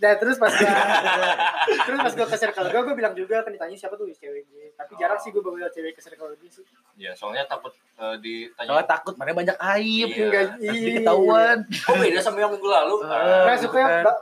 [0.00, 0.64] Nah, terus pas gua,
[1.86, 4.72] terus pas gua ke circle gua, gua bilang juga kan ditanya siapa tuh cewek gue.
[4.72, 6.64] Tapi jarang sih gua bawa cewek ke circle gue sih.
[6.96, 10.24] ya soalnya takut eh, ditanya soalnya takut mana banyak aib Iya.
[10.26, 10.96] Enggak, nanti iya.
[10.96, 12.96] ketahuan oh beda sama yang minggu lalu.
[13.02, 13.44] Ah.
[13.46, 13.80] Nah, suka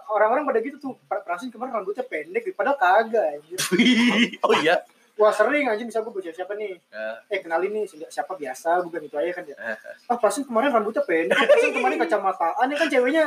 [0.08, 0.94] orang-orang pada gitu tuh.
[1.00, 3.58] Per- Perasaan kemarin rambutnya pendek, padahal kagak anjir.
[4.46, 4.82] oh iya
[5.14, 6.74] Wah sering anjir misal gua bawa cewek siapa nih.
[6.74, 9.54] Eh, Eh kenalin nih si- siapa biasa, bukan itu aja kan ya.
[9.56, 13.24] eh, Ah perasaan kemarin rambutnya pendek, perasaan kemarin kacamataan, ya kan ceweknya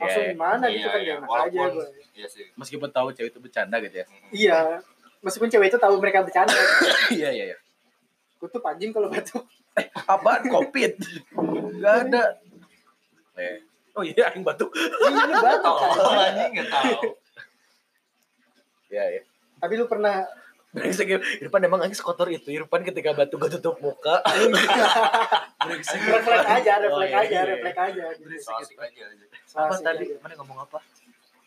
[0.00, 0.32] langsung Iya.
[0.32, 1.06] gimana gitu Iya, kan iya.
[1.06, 1.86] gak enak aja Walaupun- gua.
[2.10, 4.60] iya sih meskipun tahu cewek itu bercanda gitu ya Iya.
[5.20, 6.56] Meskipun cewek itu tahu mereka bercanda.
[7.12, 7.58] iya iya iya
[8.36, 9.44] Kutup anjing kalau batuk.
[10.02, 10.92] apaan covid
[11.76, 12.22] nggak ada
[13.34, 13.60] eh.
[13.92, 15.76] oh iya yang batuk Iya, lu batuk.
[16.00, 16.26] oh kan.
[16.26, 16.96] anjing nggak tahu
[18.88, 19.22] iya iya
[19.56, 20.24] Tapi lu pernah
[20.70, 21.18] Brengsek ya.
[21.40, 22.46] Irfan emang anjing sekotor itu.
[22.48, 24.22] Irfan ketika batuk gak tutup muka.
[25.66, 25.98] Brengsek.
[26.00, 28.02] refleks aja, refleks Oh, iya, aja, refleks aja.
[28.56, 29.24] asik aja aja.
[29.56, 30.04] Apa tadi?
[30.16, 30.78] Mana ngomong apa?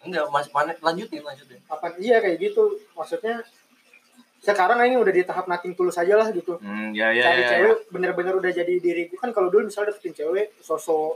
[0.03, 2.75] enggak mas mana lanjutin lanjutin Apa iya kayak gitu.
[2.91, 3.39] Maksudnya
[4.37, 6.59] sekarang ini udah di tahap nothing tulus aja lah gitu.
[6.59, 7.49] hmm ya ya Cari ya, ya.
[7.55, 11.15] cewek bener-bener udah jadi diri kan kalau dulu misalnya deketin cewek sosok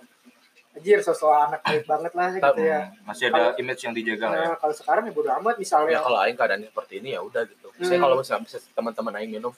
[0.71, 2.79] anjir sosok anak baik banget lah gitu ya.
[2.87, 5.97] Hmm, masih ada image yang dijaga ya Nah, kalau sekarang ya bodo amat Ya misalnya.
[5.99, 7.66] kalau aing keadaannya seperti ini ya udah gitu.
[7.77, 8.03] Saya Hmm.
[8.03, 9.53] kalau misalnya bisa teman-teman aing minum,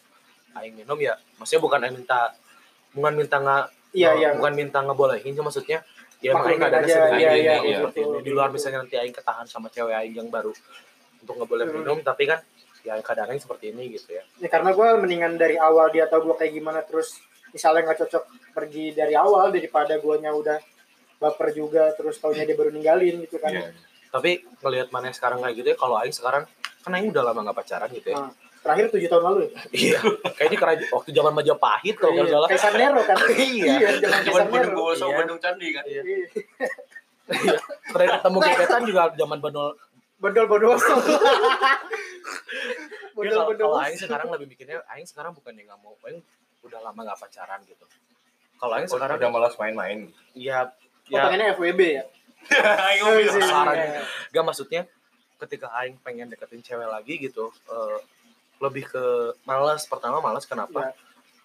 [0.54, 2.36] aing minum ya maksudnya bukan aing minta
[2.92, 4.30] bukan minta nggak Iya, iya.
[4.38, 5.82] bukan minta ngebolehin cuma maksudnya
[6.20, 7.74] ya Maklumin keadaannya aja, seperti iya, ini, iya, gitu.
[7.80, 8.12] seperti betul.
[8.12, 8.22] ini.
[8.22, 10.52] Di luar misalnya nanti aing ketahan sama cewek aing yang baru
[11.20, 11.76] untuk nggak boleh Hmm.
[11.80, 12.40] minum tapi kan
[12.80, 14.24] ya keadaannya seperti ini gitu ya.
[14.38, 17.18] Ya, karena gue mendingan dari awal dia tahu gue kayak gimana terus
[17.50, 20.60] misalnya nggak cocok pergi dari awal daripada guanya udah
[21.18, 23.52] baper juga terus taunya dia baru ninggalin gitu kan.
[23.52, 23.74] Iya.
[24.10, 26.46] Tapi ngelihat mana sekarang kayak gitu ya kalau aing sekarang
[26.80, 28.18] kan aing udah lama nggak pacaran gitu ya.
[28.18, 29.50] Nah, terakhir tujuh tahun lalu ya.
[29.80, 30.00] Iya,
[30.34, 32.48] kayaknya kera- waktu zaman Majapahit kalau nggak Iya, salah.
[32.48, 33.18] Kaisar Nero kan.
[33.36, 33.74] Iya.
[33.98, 34.86] zaman Cuman Kaisar Bandung Nero.
[34.94, 35.18] Sama Iya.
[35.18, 35.84] Bandung Candi kan.
[35.86, 36.02] Iya.
[37.86, 39.70] Terakhir ketemu gebetan juga zaman Banul.
[40.20, 40.96] Bondol Bondowoso.
[41.00, 41.80] Ya,
[43.14, 43.80] Bondol kalau, kalau Bondowoso.
[43.82, 46.20] Aing sekarang lebih mikirnya, Aing sekarang bukan yang nggak mau, Aing
[46.62, 47.86] udah lama nggak pacaran gitu.
[48.58, 50.12] Kalau Aing sekarang, udah malas main-main.
[50.34, 50.68] ya,
[51.10, 52.04] Oh, ya, pengennya FWB ya.
[53.02, 53.34] Oh, bilang.
[53.34, 53.42] iya.
[53.42, 54.02] sarannya.
[54.30, 54.82] gak maksudnya
[55.40, 58.00] ketika Aing pengen deketin cewek lagi gitu, eh,
[58.60, 59.04] lebih ke
[59.48, 59.88] malas.
[59.88, 60.92] Pertama malas kenapa?
[60.92, 60.94] Ya.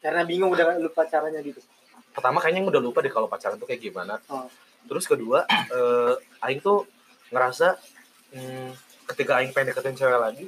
[0.04, 1.62] Karena bingung udah lupa caranya gitu.
[2.14, 4.18] Pertama kayaknya udah lupa deh kalau pacaran tuh kayak gimana.
[4.28, 4.46] Oh.
[4.84, 6.84] Terus kedua, eh, Aing tuh
[7.32, 7.78] ngerasa
[8.34, 8.70] hmm,
[9.14, 10.46] ketika Aing pengen deketin cewek lagi,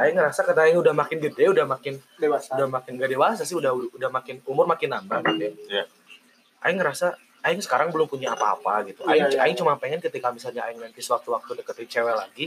[0.00, 2.56] Aing ngerasa ketika Aing udah makin gede, udah makin Dewasa.
[2.58, 5.52] udah makin gak dewasa sih, udah udah makin umur makin nambah gitu ya.
[5.68, 5.84] Iya.
[6.64, 9.02] Aing ngerasa Aing sekarang belum punya apa-apa gitu.
[9.02, 9.38] Iya, Aing, iya.
[9.42, 12.46] Aing cuma pengen ketika misalnya Aing nanti suatu-waktu deketin cewek lagi,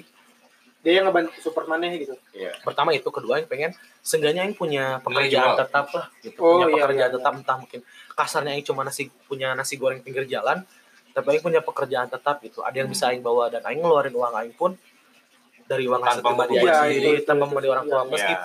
[0.86, 2.14] Dia yang ngebantu Superman-nya gitu.
[2.62, 3.74] pertama itu, kedua Aing pengen
[4.06, 6.38] seenggaknya Aing punya pekerjaan tetap lah gitu.
[6.40, 7.80] Oh, punya iya, pekerjaan iya, tetap entah mungkin
[8.14, 10.62] kasarnya Aing cuma nasi punya nasi goreng pinggir jalan,
[11.12, 12.62] tapi Aing punya pekerjaan tetap gitu.
[12.62, 14.78] Ada yang bisa Aing bawa dan Aing ngeluarin uang Aing pun
[15.66, 18.02] dari uang hasil pribadi Aing sendiri, Iya, tanpa itu, membeli orang tua.
[18.06, 18.38] iya.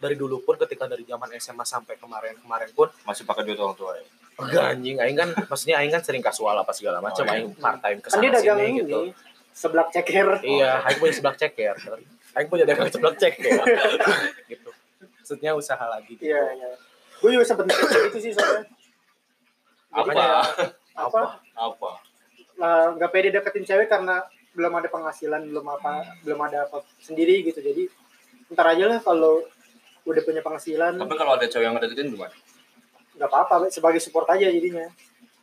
[0.00, 3.92] Dari dulu pun ketika dari zaman SMA sampai kemarin-kemarin pun Masih pakai duit orang tua
[3.94, 4.04] ya.
[4.40, 4.96] enggak anjing.
[4.96, 7.22] Aing kan maksudnya aing kan sering kasual apa segala macam.
[7.22, 7.44] Oh, iya.
[7.44, 9.00] aing part time ke kan sini ini gitu
[9.52, 10.40] seblak ceker.
[10.40, 11.76] Iya aing punya sebelah ceker.
[12.32, 13.60] Aing punya dagang sebelah ceker.
[14.50, 14.70] Gitu.
[15.20, 16.26] Maksudnya usaha lagi gitu.
[16.26, 16.70] Iya iya.
[17.20, 18.64] Gue juga sempet gitu sih soalnya.
[19.92, 20.10] Apa?
[20.10, 20.26] apa?
[20.96, 21.22] Apa?
[21.54, 21.90] Apa?
[22.60, 24.20] lah, nggak pede deketin cewek karena
[24.52, 27.62] belum ada penghasilan belum apa belum ada apa sendiri gitu.
[27.64, 27.88] Jadi
[28.52, 29.46] ntar aja lah kalau
[30.02, 30.96] udah punya penghasilan.
[30.96, 32.34] Tapi kalau ada cewek yang ngedeketin gimana?
[33.10, 34.88] nggak apa-apa sebagai support aja jadinya.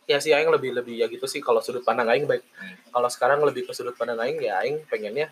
[0.09, 2.73] Ya sih aing lebih lebih ya gitu sih kalau sudut pandang aing baik Hmm.
[2.89, 5.29] kalau sekarang lebih ke sudut pandang aing ya aing pengennya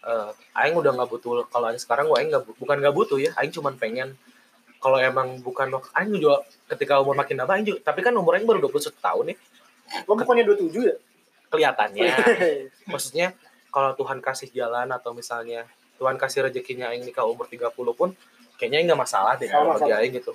[0.00, 3.18] eh aing udah nggak butuh kalau aing sekarang gua aing nggak bu- bukan nggak butuh
[3.18, 4.16] ya aing cuman pengen.
[4.78, 8.46] Kalau emang bukan aing juga ketika umur makin nambah aing juga tapi kan umur aing
[8.46, 9.38] baru 21 tahun nih.
[10.08, 10.96] Lo bukannya 27 ya?
[11.50, 12.04] Kelihatannya.
[12.92, 13.36] Maksudnya
[13.68, 18.16] kalau Tuhan kasih jalan atau misalnya Tuhan kasih rezekinya aing nikah umur 30 pun
[18.64, 20.32] kayaknya nggak masalah deh kalau bagi aing gitu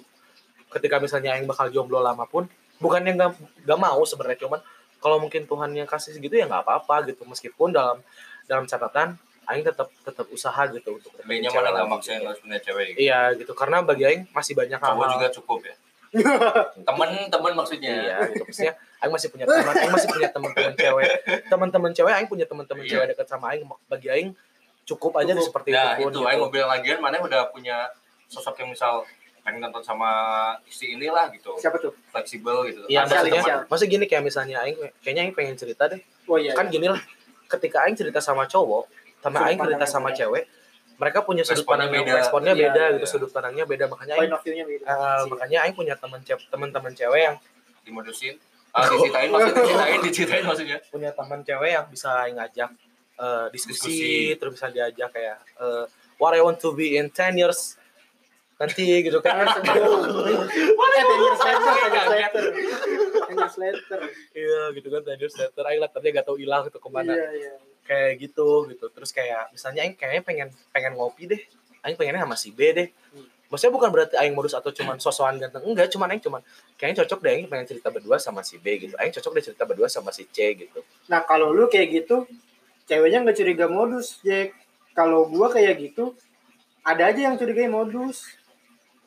[0.69, 2.45] ketika misalnya aing bakal jomblo lama pun
[2.77, 3.31] bukannya nggak
[3.65, 4.61] nggak mau sebenarnya cuman
[5.01, 7.97] kalau mungkin Tuhan yang kasih segitu ya nggak apa-apa gitu meskipun dalam
[8.45, 9.17] dalam catatan
[9.49, 12.29] aing tetap tetap usaha gitu untuk mana lagi maksain gitu.
[12.29, 12.97] harus punya cewek gitu.
[13.01, 15.75] iya gitu karena bagi aing masih banyak Cowok hal-hal juga cukup ya.
[16.89, 17.93] Temen-temen maksudnya.
[17.93, 18.43] Iya, gitu.
[18.49, 21.09] Maksudnya Aing masih punya teman, Aing masih punya teman-teman cewek.
[21.45, 22.91] Teman-teman cewek Aing punya teman-teman Iya.
[22.97, 23.63] cewek dekat sama Aing.
[23.85, 24.29] Bagi Aing
[24.89, 25.45] cukup aja Cukup.
[25.53, 26.09] seperti Nah itu pun.
[26.09, 26.25] itu, gitu.
[26.25, 27.93] Aing mau bilang lagian mana udah punya
[28.29, 29.03] sosok yang misal
[29.41, 30.11] pengen nonton sama
[30.63, 35.21] istri inilah gitu siapa tuh fleksibel gitu Iya, maksudnya, maksudnya gini kayak misalnya Aing, kayaknya
[35.25, 35.97] Aing pengen cerita deh.
[36.27, 37.01] oh iya Kan gini lah,
[37.47, 38.85] ketika Aing cerita sama cowok,
[39.17, 40.19] sama Sudut Aing cerita sama beda.
[40.19, 40.43] cewek,
[40.95, 42.19] mereka punya sudut Responnya pandang yang beda.
[42.19, 42.93] responnya Iya, beda iya.
[42.93, 43.85] gitu, sudut pandangnya beda.
[43.87, 45.29] Makanya Aing, point of view-nya beda eh, Sih.
[45.31, 47.35] makanya Aing punya teman cewek, teman-teman cewek yang
[47.81, 48.35] dimodusin
[48.69, 52.69] ah diceritain maksudnya diceritain diceritain maksudnya punya teman cewek yang bisa Aing ngajak
[53.17, 54.37] eh, diskusi, Diskusi.
[54.37, 55.83] terus bisa diajak kayak eh,
[56.19, 57.78] what I want to be in 10 years
[58.59, 59.47] nanti gitu kan.
[59.47, 62.43] Eh ten years later ten years later
[63.23, 63.99] ten years later
[64.35, 67.15] iya gitu kan 10 years later Aing letternya gak tau hilang gitu ke mana.
[67.15, 67.53] Iya iya.
[67.87, 68.85] Kayak gitu gitu.
[68.91, 71.41] Terus kayak misalnya Aing kayaknya pengen pengen ngopi deh.
[71.87, 72.89] Aing pengennya sama si B deh.
[73.15, 73.27] Hmm.
[73.49, 75.65] maksudnya bukan berarti Aing modus atau cuman sosokan ganteng.
[75.65, 76.41] Enggak cuman Aing cuman
[76.77, 78.93] kayaknya cocok deh Aing pengen cerita berdua sama si B gitu.
[79.01, 80.85] Aing cocok deh cerita berdua sama si C gitu.
[81.09, 82.29] Nah kalau lu kayak gitu,
[82.85, 84.53] ceweknya nggak curiga modus, Jack.
[84.93, 86.13] Kalau gua kayak gitu,
[86.85, 88.38] ada aja yang curiga modus.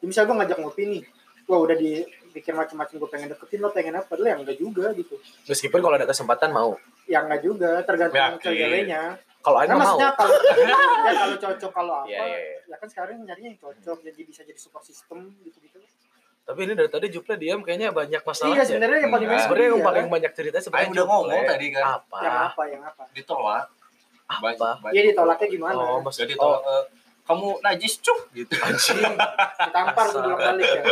[0.02, 1.02] Ya, misal gua ngajak ngopi nih,
[1.46, 5.14] wah udah dipikir macam-macam gua pengen deketin lo pengen apa, padahal yang enggak juga gitu.
[5.46, 6.74] meskipun kalau ada kesempatan mau
[7.06, 9.02] Yang enggak juga, tergantung ceweknya.
[9.38, 10.36] kalau Aing Kan mah mau maksudnya kalau
[11.06, 12.56] ya kalau cocok kalau apa, Iya, iya, iya.
[12.66, 15.78] ya kan sekarang nyarinya yang cocok, jadi bisa jadi support system gitu-gitu.
[16.42, 19.42] tapi ini dari tadi Jupla diam kayaknya banyak masalah Iya sebenarnya yang paling Enggak.
[19.46, 19.86] sebenarnya yang iya.
[19.86, 21.14] paling banyak cerita sebenarnya udah Juple.
[21.14, 21.82] ngomong tadi kan.
[21.86, 23.02] apa yang apa yang apa?
[23.10, 23.64] ditolak
[24.26, 25.74] apa Iya ditolaknya gimana?
[25.78, 26.58] oh maksud jadi oh,
[27.22, 28.52] kamu najis cuh gitu.
[28.58, 28.98] Anjing.
[29.62, 30.82] Ditampar tuh bolak balik ya,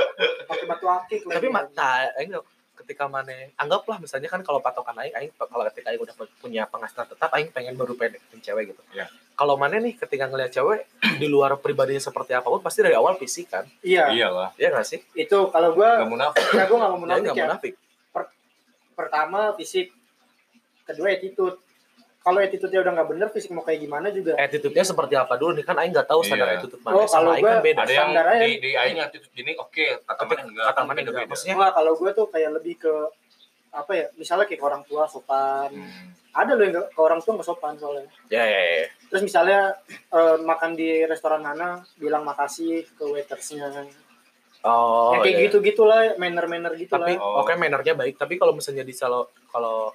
[0.47, 1.21] pakai batu akik.
[1.27, 2.33] tapi mata aing
[2.81, 7.07] ketika mana anggaplah misalnya kan kalau patokan aing aing kalau ketika aing udah punya penghasilan
[7.13, 8.83] tetap aing pengen baru pengen deketin cewek gitu.
[8.95, 9.07] Iya.
[9.37, 10.85] kalau mana nih ketika ngelihat cewek
[11.23, 13.65] di luar pribadinya seperti apa pun pasti dari awal fisik kan?
[13.81, 14.53] Iya, iyalah.
[14.61, 15.01] Ya nggak sih?
[15.17, 16.45] Itu kalau gua nggak munafik.
[16.53, 17.45] Ya gua nggak mau dia munafik ya.
[17.49, 17.75] munafik.
[18.97, 19.87] Pertama fisik
[20.85, 21.57] kedua attitude
[22.31, 24.39] kalau attitude-nya udah nggak bener fisik mau kayak gimana juga.
[24.39, 25.51] Attitude-nya seperti apa dulu?
[25.53, 26.57] Nih kan aing nggak tahu standar Iya.
[26.63, 27.81] attitude Oh, mana sama kalau aing kan beda.
[27.83, 31.27] Ada yang di di aing attitude gini oke kata tapi mana enggak kata mana enggak
[31.27, 31.55] maksudnya?
[31.59, 32.95] Enggak, kalau gue tuh kayak lebih ke
[33.71, 35.71] apa ya misalnya kayak ke orang tua sopan.
[35.71, 36.07] Hmm.
[36.31, 38.07] ada loh yang nggak- ke orang tua nggak sopan soalnya.
[38.31, 38.87] Ya ya ya.
[39.11, 43.67] Terus misalnya eh, makan di restoran mana bilang makasih ke waitersnya.
[44.63, 45.45] Oh ya kayak iya.
[45.51, 46.15] gitu gitulah.
[46.23, 47.43] Manner manner gitu tapi lah Oh.
[47.43, 48.15] oke mannernya baik.
[48.15, 49.91] Tapi kalau misalnya di kalau kalau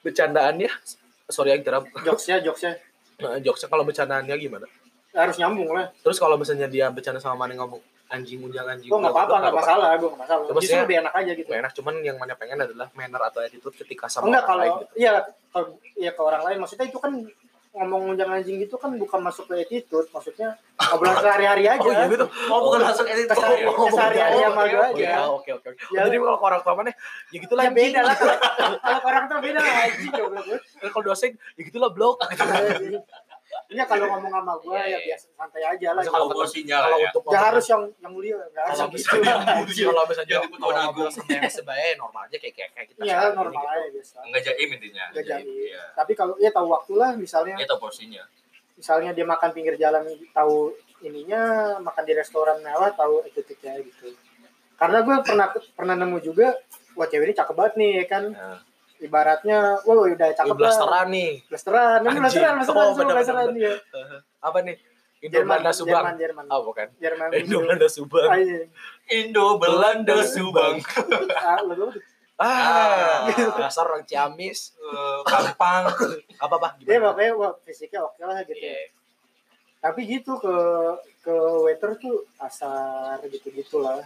[0.00, 0.70] bercandaannya
[1.28, 2.80] sorry yang kira jokesnya jokesnya.
[3.44, 4.66] Jokesnya kalau bercandaannya gimana?
[5.12, 5.92] Harus nyambung lah.
[6.00, 8.88] Terus kalau misalnya dia bercanda sama mana ngomong anjing unjang anjing.
[8.88, 10.42] Gue nggak apa-apa nggak masalah gue nggak masalah.
[10.48, 11.50] Ya, justru lebih enak aja gitu.
[11.52, 14.72] enak cuman yang mana pengen adalah manner atau attitude ketika sama enggak orang kalau lain
[14.72, 14.94] gitu.
[14.96, 15.14] iya
[15.52, 16.58] kalau iya ke orang lain.
[16.64, 17.12] Maksudnya itu kan
[17.78, 20.58] ngomong jangan anjing gitu kan bukan masuk ke attitude maksudnya
[20.90, 21.78] obrolan sehari-hari aja.
[21.78, 22.26] Oh iya gitu.
[22.50, 23.70] Oh bukan langsung edit Kesehari- ya?
[23.70, 24.98] kesehari-hari sama gue Oh, aja.
[24.98, 25.82] Iya, oke oke oke.
[25.88, 26.00] Ya.
[26.04, 26.90] jadi kalau orang tua mana
[27.28, 30.12] ya gitulah ya beda lah kalau orang tua beda lah anjing
[30.84, 32.18] kalau dosen ya gitulah blok
[33.68, 34.98] Iya kalau ngomong sama gue Iya, ya iya.
[35.12, 36.00] biasa santai aja lah.
[36.00, 39.20] Kalau kalau gue sinyal kalau ya untuk Gak harus yang yang mulia, gak harus kalau
[39.20, 39.84] yang gitu.
[39.92, 41.10] kalau misalnya tahun ngobrol agung.
[41.12, 43.68] sama yang sebaik normal aja kayak kayak kayak kita Iya normal gitu.
[43.68, 44.16] aja biasa.
[44.24, 45.52] nggak jaim intinya Gak jadi.
[45.68, 45.82] Iya.
[45.92, 48.22] Tapi kalau ya tahu waktu lah misalnya, ini tau porsinya
[48.72, 51.42] misalnya dia makan pinggir jalan tahu ininya,
[51.78, 54.16] makan di restoran mewah tahu etiketnya gitu.
[54.74, 56.54] Karena gue pernah pernah nemu juga,
[56.94, 58.24] wah cewek ini cakep banget nih ya kan.
[58.98, 60.58] Ibaratnya, wah udah cakep lah.
[60.58, 63.72] blasteran nih Blasteran, ini blasteran, blasteran, Oh, semua bener, blasteran dia.
[64.46, 64.76] apa nih
[65.18, 66.04] Indo Belanda Subang.
[66.06, 66.44] Jerman, Jerman.
[66.46, 66.86] Oh, bukan.
[66.98, 67.28] Jerman.
[67.34, 68.28] Indo Belanda Subang.
[69.10, 70.74] Indo Belanda Subang
[71.42, 71.90] Ah, lu dulu.
[72.38, 73.26] Ah,
[73.58, 74.78] dasar orang Ciamis.
[74.78, 75.90] Eh, Kampang
[76.38, 76.78] Apa, Pak?
[76.78, 77.10] Dia Gimana?
[77.10, 78.62] pokoknya wah, fisiknya oke lah gitu.
[78.62, 78.94] Iya.
[79.82, 80.54] Tapi gitu ke
[81.18, 81.34] ke
[81.66, 83.98] waiter tuh asar gitu gitulah.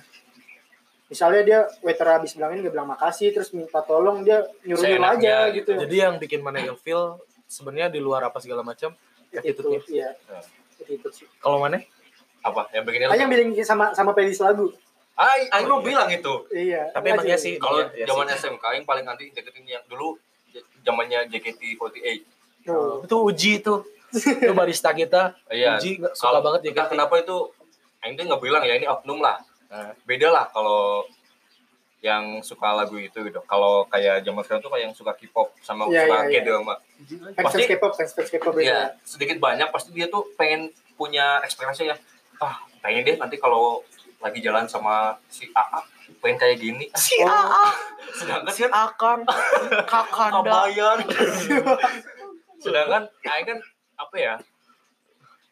[1.12, 5.52] Misalnya dia waiter habis bilangin nggak bilang makasih terus minta tolong dia nyuruh nyuruh aja
[5.52, 5.76] gitu.
[5.76, 5.80] gitu.
[5.84, 8.96] Jadi yang bikin mana ilfeel sebenarnya di luar apa segala macam
[9.28, 9.80] itu attitude-nya.
[9.86, 10.10] iya.
[10.24, 10.40] Nah.
[10.82, 11.28] Itu sih.
[11.36, 11.84] Kalau mana?
[12.42, 14.72] apa yang bikin Ah, yang bilang sama sama playlist lagu.
[15.14, 16.90] ah Aing mau bilang itu Iya.
[16.90, 17.54] Tapi emang iya sih.
[17.54, 18.26] kalau Iya, iya zaman.
[18.32, 20.16] SMK yang paling anti deketin yang dulu
[20.80, 22.24] zamannya JKT48
[22.64, 23.04] Tuh.
[23.04, 23.84] Itu uji tuh.
[24.10, 25.36] Itu barista kita.
[25.48, 27.36] iya Uji nggak suka Kalau- banget ya entah kenapa itu
[28.00, 29.38] Aing tuh nggak bilang ya ini oknum lah
[29.72, 31.08] Nah, beda lah kalau
[31.98, 33.40] yang suka lagu itu gitu.
[33.42, 36.40] Kalau kayak zaman sekarang tuh kayak yang suka K-pop sama Iya, suka iya, iya.
[36.42, 36.74] K-drama
[37.32, 39.70] Fans Pasti- K-pop, fans fans K-pop ya sedikit banyak.
[39.70, 41.96] Pasti dia tuh pengen punya ekspektasi ya
[42.38, 43.80] ah pengen deh nanti kalau
[44.18, 45.80] lagi jalan sama si AA
[46.18, 46.84] pengen kayak gini.
[46.98, 47.26] Si Oh.
[47.26, 47.66] AA,
[48.12, 49.20] sedangkan si kan Akang,
[49.88, 50.42] Kakanda.
[50.42, 50.98] kabayan.
[52.62, 53.58] Sedangkan Aing kan
[53.96, 54.34] apa ya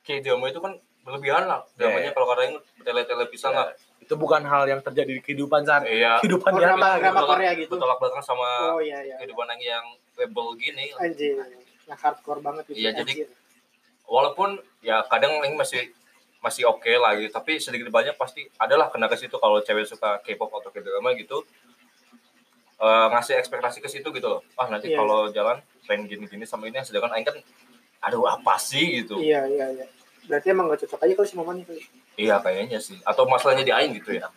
[0.03, 1.63] K-drama itu kan berlebihan lah.
[1.71, 2.13] Iya, dramanya iya.
[2.13, 2.51] kalau katanya
[2.83, 3.71] tele-tele pisan lah
[4.11, 6.03] Itu bukan hal yang terjadi di kehidupan sehari.
[6.03, 7.03] iya Kehidupan Oh, drama- gitu.
[7.07, 7.71] drama Korea gitu.
[7.73, 9.15] bertolak belakang sama Oh iya iya.
[9.17, 11.39] kehidupan yang yang rebel gini Anjir.
[11.87, 12.77] Yang hardcore banget gitu.
[12.77, 13.31] Iya, jadi-
[14.05, 15.95] walaupun ya kadang Aing masih
[16.41, 20.19] masih oke lah gitu tapi sedikit banyak pasti adalah kena ke situ kalau cewek suka
[20.21, 21.47] K-pop atau K-drama gitu
[22.77, 24.99] eh, ngasih ekspektasi ke situ gitu loh ah nanti Iya.
[24.99, 27.37] kalau jalan pengen gini-gini sama ini sedangkan Aing kan
[28.01, 29.87] aduh apa sih gitu Iya iya iya.
[30.23, 31.65] Berarti emang gak cocok aja kalau si Mama nih.
[31.65, 31.83] kali.
[32.21, 34.29] Iya kayaknya sih atau masalahnya di Aing gitu ya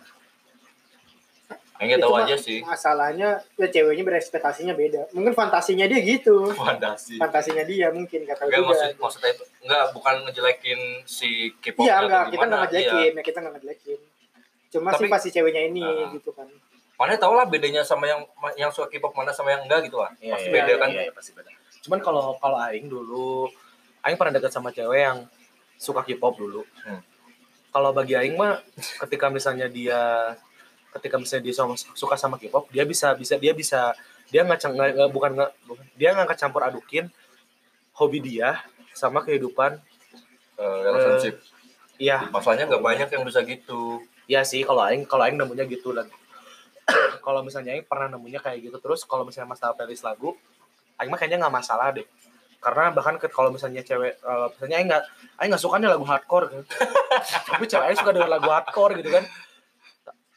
[1.73, 5.09] Aing nggak tahu aja sih Masalahnya ya ceweknya berekspektasinya beda.
[5.11, 6.47] Mungkin fantasinya dia gitu.
[6.55, 8.69] fantasi Fantasinya dia mungkin kata enggak juga.
[8.71, 13.11] maksud maksudnya itu enggak bukan ngejelekin si K-pop Iya atau enggak, kita enggak ngejelekin, iya.
[13.11, 13.99] ya kita enggak ngejelekin.
[14.69, 16.09] Cuma Tapi- sih pasti ceweknya ini Ah.
[16.09, 16.47] gitu kan.
[16.93, 18.21] mana tau lah bedanya sama yang
[18.55, 20.89] yang suka K-pop mana sama yang enggak gitu lah Iya, pasti iya, beda iya, kan
[20.89, 21.49] Iya, iya, pasti beda.
[21.81, 23.49] Cuman kalau kalau aing dulu
[23.99, 25.17] aing pernah dekat sama cewek yang
[25.75, 26.61] suka K-pop dulu.
[26.79, 27.01] Hmm.
[27.73, 28.61] Kalau bagi aing mah
[29.01, 30.33] ketika misalnya dia
[30.93, 33.97] ketika misalnya dia sama, suka sama K-pop, dia bisa bisa dia bisa
[34.29, 34.61] dia nggak
[35.09, 37.09] bukan nggak bukan- dia nggak campur adukin
[37.93, 38.61] hobi dia
[38.93, 39.81] sama kehidupan
[40.53, 41.41] Eh, relationship.
[41.97, 42.29] iya.
[42.29, 44.05] Masalahnya nggak banyak yang bisa gitu.
[44.29, 46.05] Iya sih kalau aing kalau aing nemunya gitu dan
[47.25, 50.37] kalau misalnya aing pernah nemunya kayak gitu terus kalau misalnya masalah playlist lagu
[50.95, 52.05] aing mah kayaknya nggak masalah deh
[52.63, 55.03] karena bahkan ke- kalau misalnya cewek eh, misalnya aing nggak
[55.37, 56.61] aing nggak suka nih lagu hardcore kan
[57.49, 59.25] tapi cewek aing suka dengan lagu hardcore gitu kan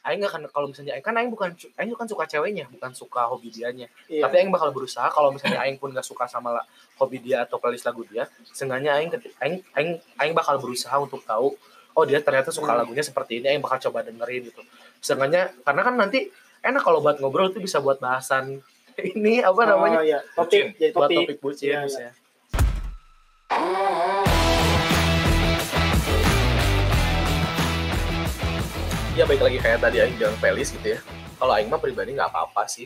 [0.03, 3.21] aing nggak kan kalau misalnya aing kan aing bukan aing bukan suka ceweknya bukan suka
[3.25, 4.23] hobi dianya Iya.
[4.23, 7.55] tapi aing bakal berusaha kalau misalnya aing pun nggak suka sama la- hobi dia atau
[7.57, 11.55] playlist lagu dia seenggaknya aing aing aing aing bakal berusaha untuk tahu
[11.91, 12.79] oh dia ternyata suka Hmm.
[12.81, 14.61] lagunya seperti ini aing bakal coba dengerin gitu
[14.99, 16.19] seenggaknya karena kan nanti
[16.59, 18.63] enak kalau buat ngobrol itu bisa buat bahasan
[19.13, 20.19] ini apa namanya Oh, iya.
[20.33, 21.17] Topik, jadi buat topik.
[21.29, 21.85] topik bucin Iya, iya.
[21.85, 22.13] misalnya.
[29.17, 30.99] Ya baik lagi kayak tadi Aing bilang playlist gitu ya.
[31.41, 32.85] Kalau Aing mah pribadi nggak apa-apa sih.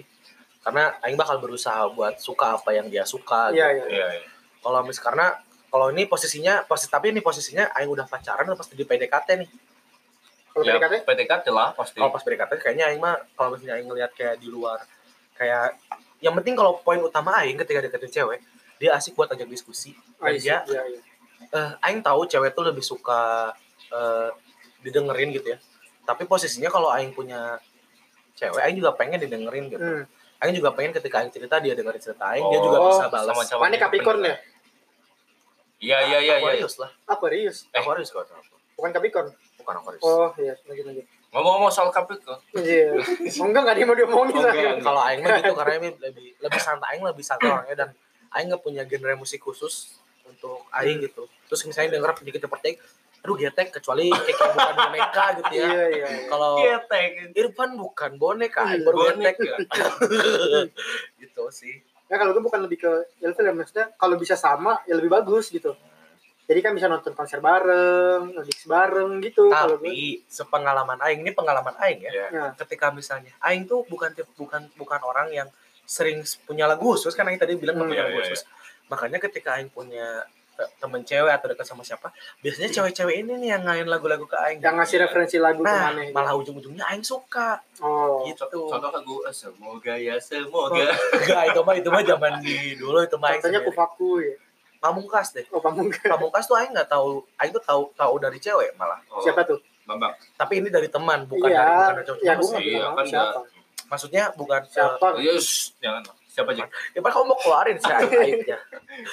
[0.63, 3.51] Karena Aing bakal berusaha buat suka apa yang dia suka.
[3.51, 3.87] Iya, gitu.
[3.91, 4.07] iya.
[4.07, 4.27] iya iya
[4.63, 5.35] Kalau mis karena
[5.71, 9.49] kalau ini posisinya posis tapi ini posisinya Aing udah pacaran atau pas di PDKT nih.
[10.51, 13.87] Kalau ya, PDKT, PDKT lah pasti Kalau pas PDKT kayaknya Aing mah kalau misalnya Aing
[13.91, 14.79] ngeliat kayak di luar
[15.41, 15.73] kayak
[16.21, 18.39] yang penting kalau poin utama Aing ketika deketin cewek
[18.77, 21.01] dia asik buat ajak diskusi dan Ah, dia iya, iya.
[21.49, 23.49] eh, Aing tahu cewek tuh lebih suka
[23.89, 24.29] eh,
[24.79, 25.57] didengerin gitu ya.
[26.01, 27.57] Tapi posisinya kalau Aing punya
[28.33, 29.81] cewek, Aing juga pengen didengerin gitu.
[29.81, 30.05] Hmm.
[30.37, 33.33] Aing juga pengen ketika Aing cerita dia dengerin cerita Aing, dia Oh, juga bisa balas.
[33.33, 34.35] sama cowok Mana Capricorn ya?
[35.81, 36.89] iya iya iya iya Aquarius lah.
[37.07, 37.57] Aquarius.
[37.67, 37.81] Eh.
[37.81, 38.29] Aquarius kok
[38.77, 39.29] Bukan Capricorn.
[39.57, 40.01] bukan Aquarius.
[40.01, 41.05] Oh, iya, lanjut lanjut.
[41.31, 42.99] Ngomong-ngomong soal Capricorn Iya.
[43.23, 44.35] Enggak enggak dia mau diomongin.
[44.83, 47.89] Kalau Aing mah gitu karena Aing lebih lebih santai, Aing lebih santai orangnya dan
[48.35, 49.95] Aing nggak punya genre musik khusus
[50.27, 51.31] untuk Aing gitu.
[51.47, 52.75] Terus misalnya denger sedikit seperti
[53.21, 55.67] aduh getek kecuali kayak bukan boneka gitu ya.
[55.69, 56.07] Iya, iya.
[56.09, 56.25] iya.
[56.25, 57.09] Kalau Getek.
[57.37, 59.87] Irfan bukan boneka, Aing baru bonek getek ya.
[61.21, 61.79] gitu sih.
[62.11, 62.91] Ya kalau gue bukan lebih ke
[63.23, 65.71] ilfil ya maksudnya kalau bisa sama ya lebih bagus gitu.
[66.51, 69.47] Jadi kan bisa nonton konser bareng, ngedix bareng gitu.
[69.47, 72.11] Tapi sepengalaman aing ini pengalaman aing ya.
[72.11, 72.27] Iya.
[72.29, 75.47] Nah, Ketika misalnya aing tuh bukan bukan bukan orang yang
[75.81, 78.43] sering punya lagu khusus kan aing tadi bilang Hmm, punya iya, lagu iya, khusus.
[78.85, 83.49] Makanya ketika aing punya te- temen cewek atau dekat sama siapa, biasanya cewek-cewek ini nih
[83.49, 84.59] yang ngain lagu-lagu ke aing.
[84.59, 86.11] yang ngasih referensi lagu Nah, ke mana gitu.
[86.11, 88.27] malah ujung-ujungnya aing suka Oh.
[88.27, 88.67] gitu.
[88.67, 90.83] contoh lagu semoga ya semoga
[91.15, 94.35] Enggak, itu mah itu mah zaman di dulu itu mah Contohnya kufaku ya.
[94.81, 96.01] Pamungkas deh Oh, pamungkas.
[96.03, 99.61] pamungkas tuh aing nggak tahu aing tuh tahu tahu dari cewek malah Oh, Siapa tuh?
[99.81, 103.05] Bambang tapi ini dari teman bukan iya, dari bukan dari cowok ya gue Iya, kan
[103.05, 103.39] siapa.
[103.87, 105.07] maksudnya bukan Siapa?
[105.17, 108.57] Yes, jangan siapa aja ya padahal kamu mau keluarin sih aib aibnya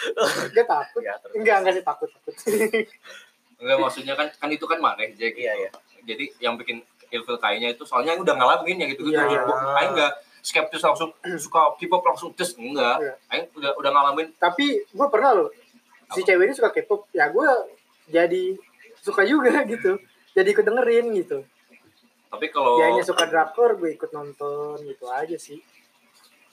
[0.55, 1.03] Dia takut.
[1.03, 2.35] ya terus Enggak, enggak sih takut, takut.
[3.61, 5.71] enggak maksudnya kan kan itu kan maneh Jack iya iya
[6.05, 6.79] jadi yang bikin
[7.09, 9.43] ilfil kayaknya itu soalnya udah ngalamin ya gitu gitu Iya.
[9.75, 11.11] Aing enggak skeptis langsung
[11.45, 13.15] suka K-pop langsung tes enggak Iya.
[13.29, 15.49] Aing udah udah ngalamin Tapi gue pernah loh,
[16.11, 16.27] si Apa?
[16.27, 17.49] cewek ini suka K-pop, ya gue
[18.07, 18.43] jadi
[18.99, 19.99] suka juga gitu.
[20.33, 21.43] Jadi ikut dengerin gitu.
[22.29, 25.59] tapi kalau Dia hanya suka drakor, gue ikut nonton gitu aja sih.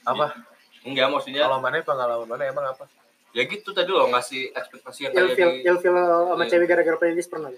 [0.02, 0.32] apa
[0.80, 2.86] enggak maksudnya kalau mana pengalaman mana emang apa
[3.30, 6.48] ya gitu tadi loh ngasih ekspektasi yang kayak Ilfil, di ilfil sama Iya.
[6.48, 7.50] cewek gara-gara playlist pernah.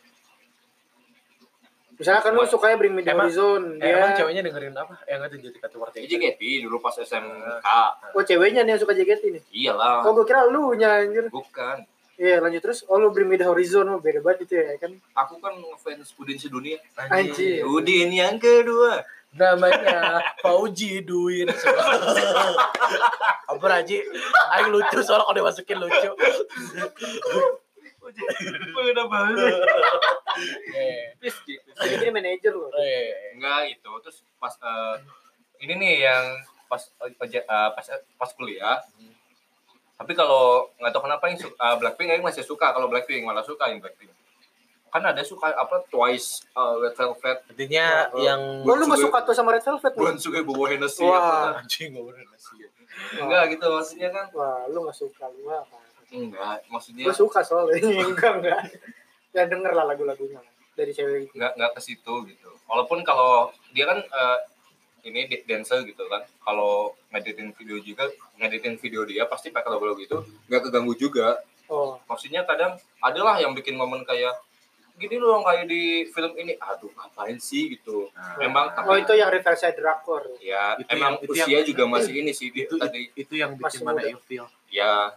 [1.98, 4.94] Misalnya kan lu sukanya Bring Me The Emang- Horizon, eh, emang dia ceweknya dengerin apa?
[5.04, 7.66] Yang ngerti jadi kata warta JKT dulu pas SMK
[8.14, 9.42] oh ceweknya nih yang suka JKT nih.
[9.50, 10.06] iyalah.
[10.06, 11.26] Oh gue kira lu anjir.
[11.28, 11.82] bukan.
[12.14, 14.90] Iya lanjut terus, oh lu Bring Me The Horizon, oh, beda banget itu ya kan.
[15.12, 17.62] aku kan ngefans Udin sedunia Anjir.
[17.62, 19.02] Udin yang kedua.
[19.28, 21.46] Namanya Fauji Duin.
[23.50, 23.96] Apa Raji
[24.50, 26.10] aing lucu soalnya kalau dimasukin lucu
[28.74, 29.54] Udah banget.
[30.74, 31.02] eh.
[31.78, 32.70] Jadi dia manajer loh.
[32.74, 34.94] eh Enggak itu terus pas eh,
[35.60, 36.24] ini nih yang
[36.68, 37.12] pas eh,
[37.74, 38.78] pas pas kuliah.
[39.98, 43.68] Tapi kalau nggak tahu kenapa yang eh, Blackpink yang masih suka kalau Blackpink malah suka
[43.68, 44.14] yang Blackpink.
[44.88, 49.18] Kan ada suka apa Twice, eh, Red Velvet, intinya Oh, yang Oh lu gak suka
[49.20, 50.00] tuh sama Red Velvet nih?
[50.00, 51.60] Bulan suka bawa Hennessy Wah.
[51.60, 52.56] anjing nasi
[53.20, 54.26] Enggak gitu maksudnya kan.
[54.32, 55.76] Wah lu gak suka, lu apa?
[56.10, 57.76] Enggak, maksudnya Gue suka soalnya,
[58.08, 58.60] enggak enggak.
[59.30, 60.40] Ya denger lah lagu-lagunya
[60.72, 61.32] dari cewek itu.
[61.34, 62.50] nggak nggak ke situ gitu.
[62.64, 64.38] Walaupun kalau dia kan eh,
[65.04, 70.16] ini dancer gitu kan, kalau ngeditin video juga ngeditin video dia pasti pakai lagu-lagu itu
[70.46, 71.38] nggak keganggu juga.
[71.68, 74.32] Oh, Maksudnya kadang adalah yang bikin momen kayak
[74.96, 78.08] gini loh kayak di film ini, aduh ngapain sih gitu.
[78.40, 80.24] Emang oh tapi itu yang Riverside Drakor.
[80.40, 84.00] ya Itu emang yang- usia juga masih ini sih itu tadi itu yang bikin mana
[84.02, 85.12] ilfil ya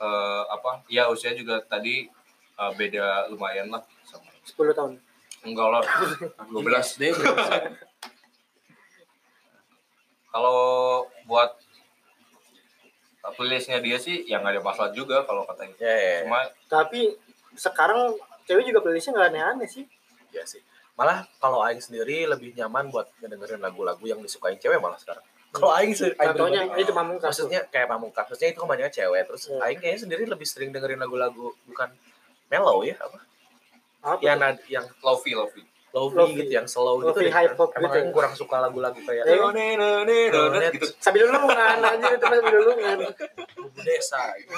[0.00, 0.82] eh, apa?
[0.88, 2.08] Ya usia juga tadi
[2.56, 4.26] eh, beda lumayan lah sama.
[4.44, 4.92] 10 tahun.
[5.40, 5.82] enggak lah.
[6.52, 7.12] 12 deh
[10.30, 10.60] kalau
[11.26, 11.58] buat
[13.36, 15.74] playlistnya dia sih yang nggak ada masalah juga kalau katanya.
[15.78, 17.14] Ya ya cuma Tapi
[17.58, 18.14] sekarang
[18.46, 19.84] cewek juga playlistnya gak aneh-aneh sih.
[20.30, 20.62] ya sih.
[20.94, 25.70] Malah kalau aing sendiri lebih nyaman buat ngedengerin lagu-lagu yang disukain cewek malah sekarang kalau
[25.72, 27.20] aing se- aing Contohnya pribadi, itu pamungkas.
[27.20, 27.28] tuh.
[27.44, 29.58] maksudnya kayak pamungkas maksudnya itu kebanyakan cewek terus Iya.
[29.60, 31.88] aing kayaknya sendiri lebih sering dengerin lagu-lagu bukan
[32.46, 33.18] mellow ya apa
[34.00, 35.60] Apa yang nad- yang lofi lofi
[35.90, 36.32] lofi Lofi.
[36.38, 37.98] gitu yang slow gitu Lofi deh hip hop emang gitu.
[37.98, 39.34] aing kurang suka lagu-lagu kayak Eh,
[40.70, 42.98] gitu Sambil lulungan aja itu sambil lulungan.
[43.76, 44.54] desa gitu.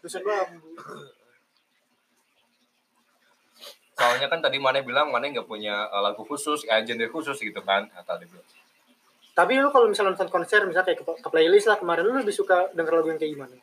[0.00, 0.70] Dusun bambu.
[3.92, 7.60] soalnya kan tadi mana bilang mana nggak punya eh, lagu khusus eh, genre khusus gitu
[7.60, 8.48] kan kata dia bilang
[9.40, 12.34] Tapi lu kalau misalnya nonton konser misalnya kayak ke, ke playlist lah kemarin lu lebih
[12.34, 13.56] suka denger lagu yang kayak gimana?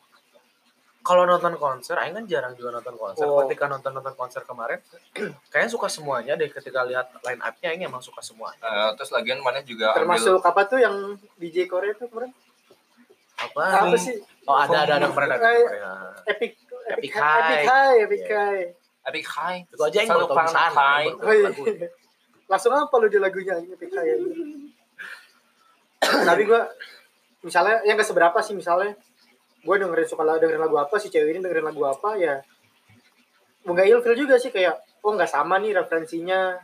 [1.00, 3.40] kalau nonton konser aing kan jarang juga nonton konser Oh.
[3.40, 4.76] ketika nonton nonton konser kemarin
[5.48, 9.40] kayaknya suka semuanya deh ketika lihat line up-nya aing emang suka semuanya Eh, terus lagian
[9.40, 12.28] mana juga Termasuk apa tuh yang DJ Korea tuh kemarin?
[13.38, 14.20] apa Apa sih?
[14.44, 15.28] oh ada ada ada kemarin.
[15.32, 15.40] Epic
[16.28, 16.52] Epic
[16.90, 17.40] Epic High.
[17.40, 18.36] Epic High, Epic Iya.
[18.36, 18.64] High.
[19.08, 20.36] Epic High itu aja yang baru tahu
[21.16, 21.44] Oh iya.
[21.46, 21.62] lagu.
[22.44, 24.12] Langsung apa lu di lagunya Epic High?
[26.28, 26.66] Tapi gua
[27.42, 28.98] misalnya yang ke seberapa sih misalnya
[29.58, 32.42] gue dengerin suka lagu dengerin lagu apa si cewek ini dengerin lagu apa ya
[33.66, 36.56] nggak ilfil juga sih kayak oh nggak sama nih referensinya.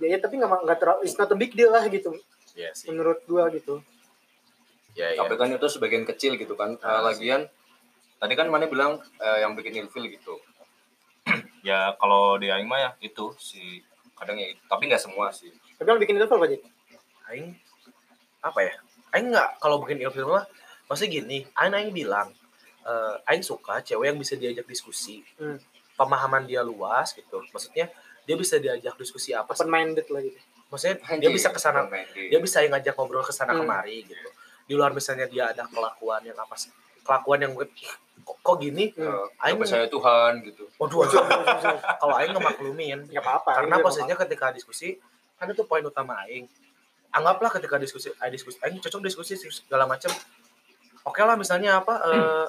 [0.00, 2.16] Ya, ya tapi nggak nggak terlalu it's not a big deal lah gitu.
[2.56, 2.88] Iya sih.
[2.88, 3.84] Menurut gua gitu.
[4.96, 5.20] Ya ya.
[5.20, 6.74] Tapi kan itu sebagian kecil gitu kan.
[6.80, 7.44] Eh, Ah, lagian
[8.16, 10.40] tadi kan mana bilang eh, yang bikin ilfil gitu.
[11.60, 13.84] Ya kalau di Aing mah ya itu si
[14.16, 14.60] kadang ya itu.
[14.64, 15.52] tapi nggak semua sih.
[15.76, 16.58] Tapi yang bikin ilfil apa aja
[17.30, 17.54] aing
[18.40, 18.74] apa ya
[19.10, 20.44] aing nggak kalau bikin ilfil mah
[20.86, 22.28] maksudnya gini aing aing bilang
[22.82, 25.60] eh, aing suka cewek yang bisa diajak diskusi Hmm.
[25.92, 27.44] pemahaman dia luas gitu.
[27.46, 27.92] Maksudnya
[28.22, 29.60] dia bisa diajak diskusi apa sih?
[29.60, 30.40] Open minded lah gitu.
[30.66, 33.60] Maksudnya dia bisa ke sana dia bisa ngajak ngobrol ke sana Hmm.
[33.62, 34.28] kemari gitu.
[34.64, 36.72] Di luar misalnya dia ada kelakuan yang apa sih?
[37.02, 37.68] Kelakuan yang mungkin
[38.22, 38.88] kok, kok gini?
[38.90, 40.40] Eh, Aing- percaya Tuhan?
[40.42, 40.64] gitu.
[40.78, 40.96] Waduh.
[41.02, 41.76] Waduh, waduh.
[41.98, 44.96] kalau aing ngemaklumin nggak apa-apa karena posisinya ketika diskusi
[45.36, 46.48] kan itu poin utama aing
[47.10, 50.10] anggaplah ketika diskusi aing diskusi aing cocok diskusi segala macam
[51.02, 52.46] oke lah misalnya apa eh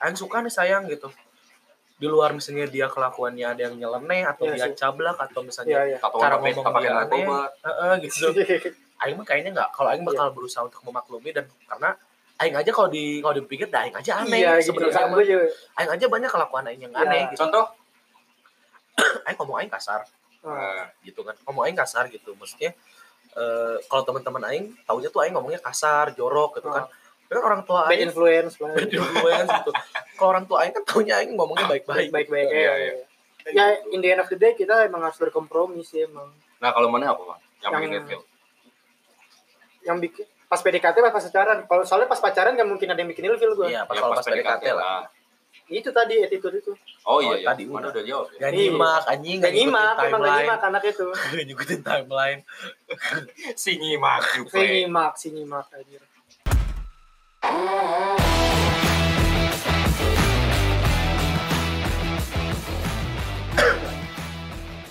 [0.00, 1.10] aing suka nih sayang gitu.
[1.94, 4.76] Di luar misalnya dia kelakuannya ada yang nyeleneh atau Iya dia sih.
[4.76, 5.98] cablak atau Iya, misalnya iya.
[5.98, 7.22] atau Cara ngomong dia aneh.
[7.24, 8.26] eh, eh, gitu.
[9.02, 9.70] Aing mah kayaknya nggak.
[9.70, 11.94] Kalau aing bakal berusaha untuk memaklumi dan karena
[12.34, 14.74] aing aja kalau di kalau dipikir dah aing aja aneh iya gitu.
[14.74, 15.46] sebenarnya juga
[15.78, 17.02] aing aja banyak kelakuan aing yang Iya.
[17.04, 17.40] aneh gitu.
[17.46, 17.64] Contoh?
[19.26, 20.02] aing ngomong aing kasar.
[20.42, 21.34] Ah, gitu kan.
[21.46, 22.34] Ngomong aing kasar gitu.
[22.34, 22.74] Maksudnya
[23.34, 26.86] eh, kalau teman-teman aing taunya tuh aing ngomongnya kasar jorok gitu kan.
[27.24, 29.70] Tapi kan orang tua bad aing influence lah bad influence gitu.
[30.14, 32.94] Kalau orang tua aing kan taunya aing ngomongnya baik-baik baik baik Iya, ya, iya.
[33.50, 36.30] ya in the end of the day kita emang harus berkompromi sih emang.
[36.58, 37.40] Nah, kalau mana apa, Bang?
[37.60, 38.20] Yang Yang- bikin
[39.84, 41.58] yang bikin pas PDKT pas pacaran.
[41.66, 44.14] Kalau soalnya pas pacaran nggak mungkin ada yang bikin ilfil gue iya pas Ya, kalau
[44.14, 44.76] pas PDKT lah.
[44.76, 45.00] lah.
[45.66, 46.72] Itu tadi attitude itu
[47.04, 47.46] Oh Oh, iya, iya.
[47.48, 47.92] tadi Mana udah.
[47.94, 48.38] udah jawab ya?
[48.38, 48.58] Gak Iya.
[48.58, 52.40] nyimak anjing nggak gak nyimak emang timeline nyimak anak itu Gak ngikutin timeline
[53.62, 56.00] Si nyimak, si nyimak si nyimak aja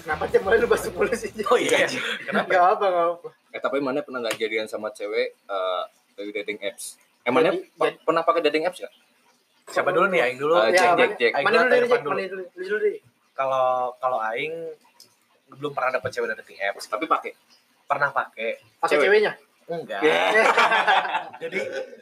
[0.04, 1.32] Kenapa tiap lu basuk mulu sih?
[1.48, 1.88] oh iya
[2.28, 3.28] kenapa Gak apa, gak apa.
[3.56, 7.00] Eh, tapi mana pernah nggak jadian sama cewek eh, dari dating apps?
[7.24, 8.94] Mana Jadi- pernah pakai dating apps nggak?
[9.66, 11.32] Siapa dulu nih aing dulu Eh, Jack, Ya, Jack.
[11.34, 12.10] Aing Mana dulu dulu?
[12.10, 12.44] Mana dulu?
[12.46, 12.98] Lu dulu deh.
[13.34, 14.54] kalau kalau aing
[15.50, 17.32] belum pernah dapet cewek dari apps Tapi pakai.
[17.84, 19.06] pernah pakai Pakai Cewek.
[19.08, 19.34] ceweknya.
[19.66, 20.44] enggak Eh,
[21.42, 21.60] jadi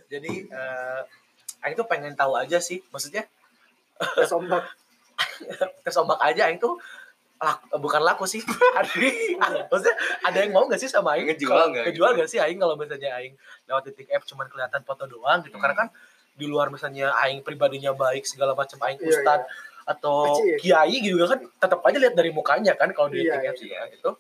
[0.08, 1.02] jadi eh
[1.62, 3.24] aing tuh pengen tahu aja sih maksudnya
[3.96, 4.66] Tes ombak.
[5.80, 6.74] tes ombak aja aing tuh
[7.38, 8.42] lak- bukan laku sih
[8.78, 12.20] Adi, maksudnya ada yang mau gak sih sama aing Ngejual Kalau- nggak ngejual gitu?
[12.20, 13.34] gak sih aing kalau misalnya aing
[13.66, 15.62] lewat dating app cuman kelihatan foto doang gitu Hmm.
[15.62, 15.88] karena kan
[16.32, 19.42] di luar misalnya aing pribadinya baik segala macam aing Iya, ustad
[19.84, 20.58] atau Kecil.
[20.62, 23.66] kiai gitu kan tetap aja lihat dari mukanya kan kalau di Iya, dating apps iya.
[23.66, 24.12] gitu kan, itu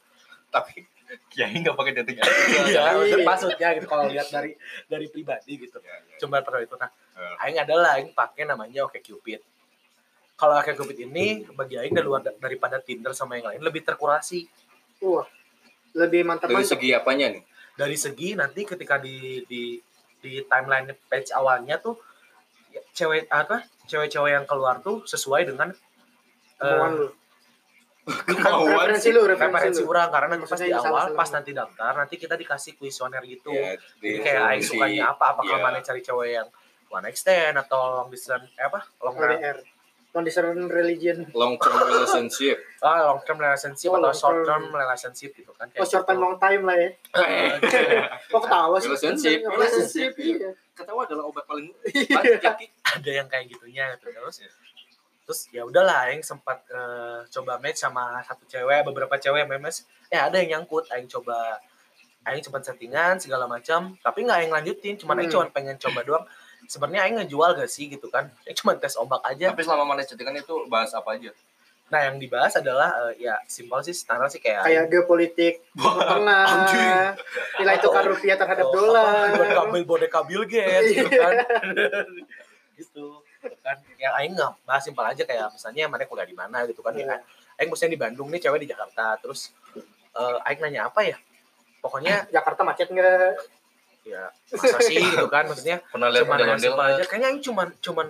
[0.51, 0.73] Tapi
[1.31, 2.35] Kiai nggak pakai dating apps.
[2.65, 3.17] iya Iya.
[3.21, 4.51] maksudnya gitu kalau lihat dari
[4.85, 6.15] dari pribadi gitu Iya, iya.
[6.17, 7.35] cuma pernah itu nah Eh.
[7.41, 9.39] aing adalah aing pakai namanya Oke Cupid
[10.33, 14.47] kalau Oke Cupid ini bagi aing dari luar daripada Tinder sama yang lain lebih terkurasi
[15.01, 15.25] Wah.
[15.91, 16.71] Lebih mantap Dari mantap.
[16.71, 17.43] segi apanya nih?
[17.71, 19.75] dari segi nanti ketika di di
[20.21, 21.97] di timeline page awalnya tuh
[22.69, 27.07] ya, cewek apa cewek-cewek yang keluar tuh sesuai dengan eh, Kemauan lu.
[28.01, 29.91] Kemauan Referensi lu, referensi referensi lu.
[29.93, 33.53] orang karena nanti pas di awal pas nanti daftar nanti kita dikasih kuesioner gitu.
[33.53, 35.37] Ya, jadi di kayak aing sukanya apa?
[35.37, 35.63] Apakah iya.
[35.65, 36.47] mana cari cewek yang
[36.89, 38.81] one night stand atau long distance eh apa?
[39.01, 39.37] Long run
[40.11, 40.13] LDR.
[40.13, 41.17] Condition religion.
[41.33, 42.59] long term relationship.
[42.85, 44.47] ah long term relationship Oh, atau long short term.
[44.61, 46.89] term relationship gitu kan Oh, short time, long time lah ya.
[47.57, 47.77] Gitu.
[48.31, 48.87] Kok ketawa sih?
[48.87, 49.37] Relationship.
[49.55, 50.49] Relationship, iya.
[50.71, 52.51] Ketawa adalah obat paling Iya.
[52.91, 54.43] ada yang kayak gitunya gitu terus
[55.21, 60.17] terus ya udahlah aing sempat eh, coba match sama satu cewek beberapa cewek memes eh
[60.17, 61.55] ada yang nyangkut aing coba
[62.23, 65.45] aing sempat settingan segala macam tapi nggak aing lanjutin cuman aing Hmm.
[65.45, 66.25] cuma pengen coba doang
[66.65, 68.29] sebenarnya aing ngejual gak sih gitu kan?
[68.43, 69.53] Aing cuma tes ombak aja.
[69.53, 71.31] Tapi selama mana chattingan itu bahas apa aja?
[71.91, 76.87] nah yang dibahas adalah eh, ya simpel sih standar sih kayak Kayak geopolitik, Tengah, Anjing.
[77.59, 79.27] nilai tukar rupiah terhadap Oh, dolar.
[79.83, 81.35] boneka Bill Gates gitu kan?
[82.79, 83.05] Gitu
[83.43, 83.75] gitu kan?
[83.99, 86.93] Yang aing nggak bahas simpel aja kayak misalnya mana kuliah di mana gitu kan?
[86.95, 87.05] Iya.
[87.05, 87.17] ya
[87.59, 89.19] aing misalnya di Bandung nih cewek di Jakarta.
[89.19, 89.51] Terus
[90.15, 91.17] eh aing nanya apa ya?
[91.83, 93.35] Pokoknya Jakarta macet nggak?
[94.03, 96.89] Ya masa sih gitu kan maksudnya Pernah lihat cuman nggak?
[96.91, 98.07] aja kayaknya aing cuman cuman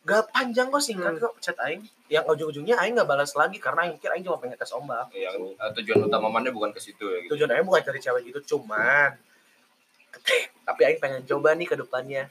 [0.00, 1.22] gak panjang kok singkat Hmm.
[1.22, 4.56] kok chat aing yang ujung-ujungnya aing nggak balas lagi karena aing kira aing cuma pengen
[4.56, 7.36] tes ombak Yang eh, tujuan utama mana bukan ke situ ya gitu.
[7.36, 9.14] tujuan aing bukan cari cewek gitu cuman
[10.62, 12.26] tapi aing pengen coba nih ke depannya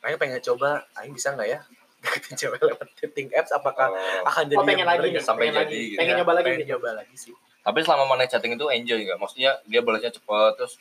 [0.00, 1.60] aing pengen coba aing bisa nggak ya
[1.98, 4.22] deketin cewek lewat dating apps apakah Oh.
[4.24, 5.24] akan jadi Oh, pengen lagi nih, nggak?
[5.24, 5.80] sampai pengen jadi lagi.
[5.84, 6.70] gitu Pengen Ya, nyoba lagi pengen gitu.
[6.72, 9.18] nyoba lagi sih Tapi selama mana chatting itu enjoy nggak?
[9.18, 10.78] Maksudnya dia balasnya cepat terus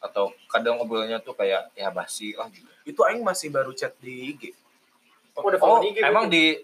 [0.00, 2.66] atau kadang ngobrolnya tuh kayak ya basi lah gitu.
[2.84, 4.42] itu aing masih baru chat di IG
[5.32, 6.54] Oh, udah Oh, follow IG emang di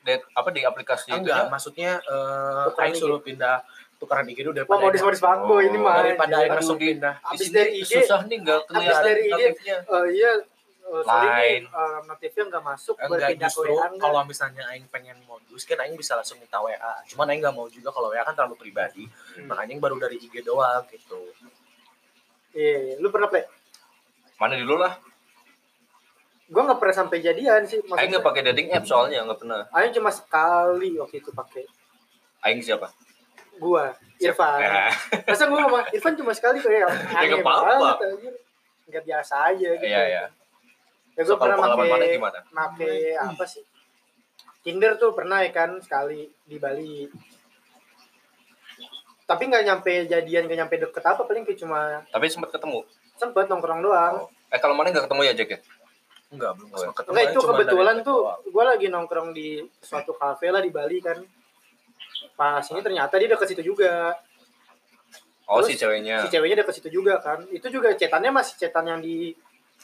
[0.00, 3.62] det- apa di aplikasi itu enggak maksudnya eh Tukeran aing suruh pindah
[3.96, 5.94] tukeran IG dulu daripada mau disebut fuckboy ini mah.
[5.96, 9.02] daripada aing langsung di- pindah di Abis sini dari IG, susah nih nggak abis kelihatan
[9.04, 9.76] dari IG, notifnya.
[9.86, 10.32] Oh iya,
[10.84, 11.62] oh, sorry nih, Lain.
[11.64, 13.90] eh, notifnya nggak masuk, enggak berpindah ke justru enggak.
[13.98, 16.76] kalau misalnya aing pengen modus kan aing bisa langsung minta WA
[17.06, 19.46] cuman aing nggak mau juga kalau WA kan terlalu pribadi Hmm.
[19.46, 21.22] makanya aing baru dari IG doang gitu
[22.54, 22.94] Iya, iya.
[23.02, 23.44] lu pernah play?
[24.38, 24.94] Mana dulu lah.
[26.46, 27.82] Gua nggak pernah sampai jadian sih.
[27.82, 29.66] Aing nggak pakai dating app soalnya nggak pernah.
[29.74, 31.64] Aing cuma sekali waktu itu pakai.
[32.46, 32.94] Aing siapa?
[33.58, 34.58] Gua, Irfan.
[34.62, 34.90] Eh,
[35.26, 36.86] Masa gua sama Irfan cuma sekali kayak
[37.18, 37.90] aneh nggak apa-apa.
[38.86, 39.86] Nggak biasa aja gitu.
[39.86, 40.24] Iya ya.
[41.14, 42.38] Ya So, gua kalau pernah pakai gimana?
[42.46, 43.62] pakai apa sih?
[44.62, 47.08] Tinder tuh pernah ya kan sekali di Bali.
[49.24, 52.84] Tapi nggak nyampe jadian, nggak nyampe deket apa paling kayak cuma Tapi sempat ketemu.
[53.14, 54.26] sempet nongkrong doang.
[54.50, 55.58] Eh kalau mana nggak ketemu ya Jack ya?
[56.28, 59.48] enggak belum Oh, sempat ketemu Enggak aing itu kebetulan tuh gue lagi nongkrong di
[59.78, 61.22] suatu kafe lah di Bali kan.
[62.34, 64.18] Pas ini ternyata dia deket situ juga.
[65.46, 66.20] Oh Terus, si ceweknya.
[66.20, 67.46] Si ceweknya deket situ juga kan.
[67.48, 69.30] Itu juga cetannya masih cetan yang di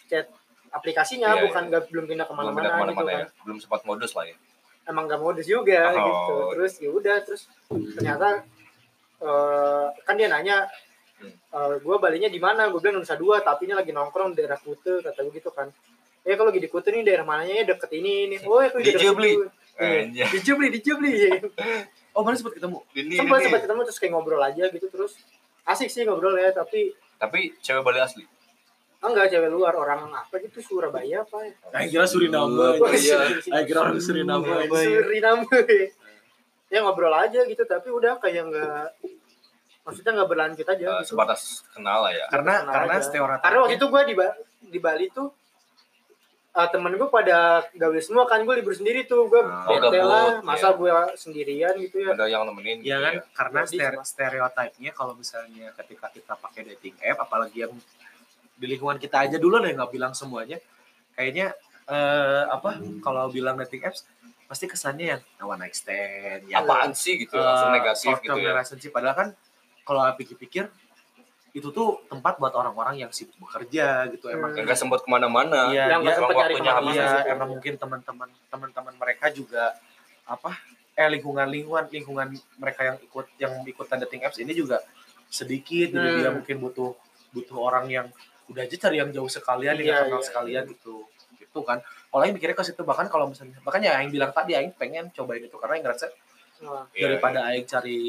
[0.04, 0.26] chat
[0.70, 4.14] aplikasinya Iya, bukan nggak belum pindah belum ke mana-mana gitu kan ya belum sempat modus
[4.14, 4.36] lah ya
[4.86, 5.98] emang nggak modus juga Oh.
[5.98, 8.46] gitu terus ya udah terus ternyata
[9.20, 10.66] eh, kan dia nanya
[11.20, 11.76] Hmm.
[11.76, 15.04] gue balinya di mana gue bilang Nusa Dua tapi ini lagi nongkrong di daerah Kute
[15.04, 15.68] kata gue gitu kan
[16.24, 18.80] ya kalau lagi di Kute nih daerah mananya ya deket ini ini oh ya aku
[18.80, 19.36] Di Jubli.
[19.76, 21.12] Iya, di Jubli di Jubli
[22.16, 22.80] Oh, mana sempat ketemu?
[22.96, 23.44] ini sempat ini.
[23.46, 25.12] sempat ketemu terus kayak ngobrol aja gitu terus
[25.62, 28.24] asik sih ngobrol ya tapi tapi cewek Bali asli
[28.98, 32.80] enggak cewek luar orang apa gitu Surabaya apa ya Nah, kira Suriname.
[32.80, 33.28] Oh, iya.
[33.52, 34.48] Ah, kira orang Suriname.
[34.66, 35.60] Suriname
[36.70, 38.86] ya ngobrol aja gitu tapi udah kayak nggak
[39.82, 41.08] maksudnya nggak berlanjut aja Eh, gitu.
[41.10, 43.04] sebatas kenal lah ya Karena Kenal karena aja.
[43.04, 43.42] stereotip.
[43.42, 45.28] karena waktu itu gue di Ba- di Bali tuh
[46.50, 50.38] eh, temen gue pada gawe semua kan gue libur sendiri tuh gue Oh, bete lah
[50.40, 50.76] masa iya.
[50.76, 55.74] gue sendirian gitu ya ada yang nemenin Iya kan, gitu karena stere- stereotipnya kalau misalnya
[55.74, 57.74] ketika kita pakai dating app, apalagi yang
[58.52, 60.60] di lingkungan kita aja dulu deh nggak bilang semuanya,
[61.12, 61.50] kayaknya
[61.86, 64.04] eh, apa kalau bilang dating apps
[64.50, 66.58] pasti kesannya yang one night stand, ya.
[66.58, 68.90] apaan sih gitu eh, langsung negatif gitu ya relationship.
[68.90, 69.28] Padahal kan
[69.86, 70.66] kalau pikir-pikir
[71.50, 74.50] itu tuh tempat buat orang-orang yang sibuk bekerja gitu emang.
[74.50, 74.58] Hmm.
[74.58, 77.30] yang nggak sempat ke mana-mana Iya, yang nggak sempat nyari ke mana-mana Iya, gitu.
[77.30, 79.64] emang mungkin teman-teman teman-teman mereka juga
[80.26, 80.54] apa
[80.94, 84.78] eh lingkungan lingkungan lingkungan mereka yang ikut yang ikutan dating apps ini juga
[85.26, 86.18] sedikit jadi Hmm.
[86.22, 86.94] dia mungkin butuh
[87.30, 88.06] butuh orang yang
[88.50, 90.26] udah aja cari yang jauh sekalian yang Iya, nggak kenal iya.
[90.26, 90.96] sekalian gitu.
[91.36, 91.78] Gitu kan.
[91.80, 95.08] Kalau yang mikirnya ke situ bahkan kalau misalnya bahkan ya yang bilang tadi Aing pengen
[95.10, 96.06] cobain itu karena Aing ngerasa
[96.92, 98.00] Iya, daripada Aing cari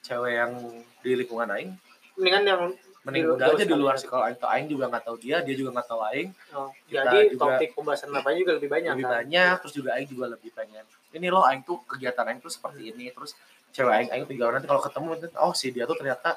[0.00, 0.52] cewek yang
[0.98, 1.70] di lingkungan Aing
[2.16, 2.62] mendingan yang
[3.00, 3.96] mending Di- udah aja di luar sekalian.
[3.96, 4.08] sih.
[4.08, 6.28] Kalau Aing Aing juga nggak tahu dia dia juga nggak tahu Aing.
[6.52, 9.14] Oh, Kita jadi juga- topik pembahasan apa juga lebih banyak lebih kan?
[9.18, 12.90] banyak terus juga Aing juga lebih pengen ini loh Aing tuh kegiatan Aing tuh seperti
[12.90, 13.08] ini.
[13.08, 13.32] Terus
[13.70, 15.08] cewek Aing Aing tinggal nanti kalau ketemu
[15.38, 16.36] oh si dia tuh ternyata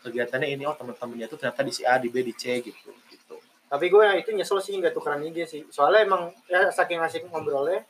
[0.00, 3.36] kegiatannya ini oh teman-temannya tuh ternyata di si A di B di C gitu gitu.
[3.66, 5.62] Tapi gue yang itu nyesel sih nggak tukeran IG sih.
[5.68, 7.84] Soalnya emang ya saking asik ngobrolnya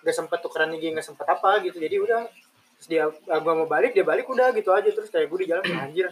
[0.00, 1.76] nggak sempet tukeran IG nggak sempet apa gitu.
[1.76, 2.26] Jadi udah
[2.74, 4.86] terus dia ah, gua mau balik dia balik udah gitu aja.
[4.86, 6.08] Terus kayak gue di jalan anjir.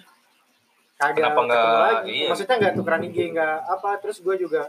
[0.94, 2.10] Kagak Kenapa ketemu lagi.
[2.14, 2.26] iya.
[2.30, 3.90] maksudnya nggak tukeran IG nggak apa.
[3.98, 4.62] Terus gue juga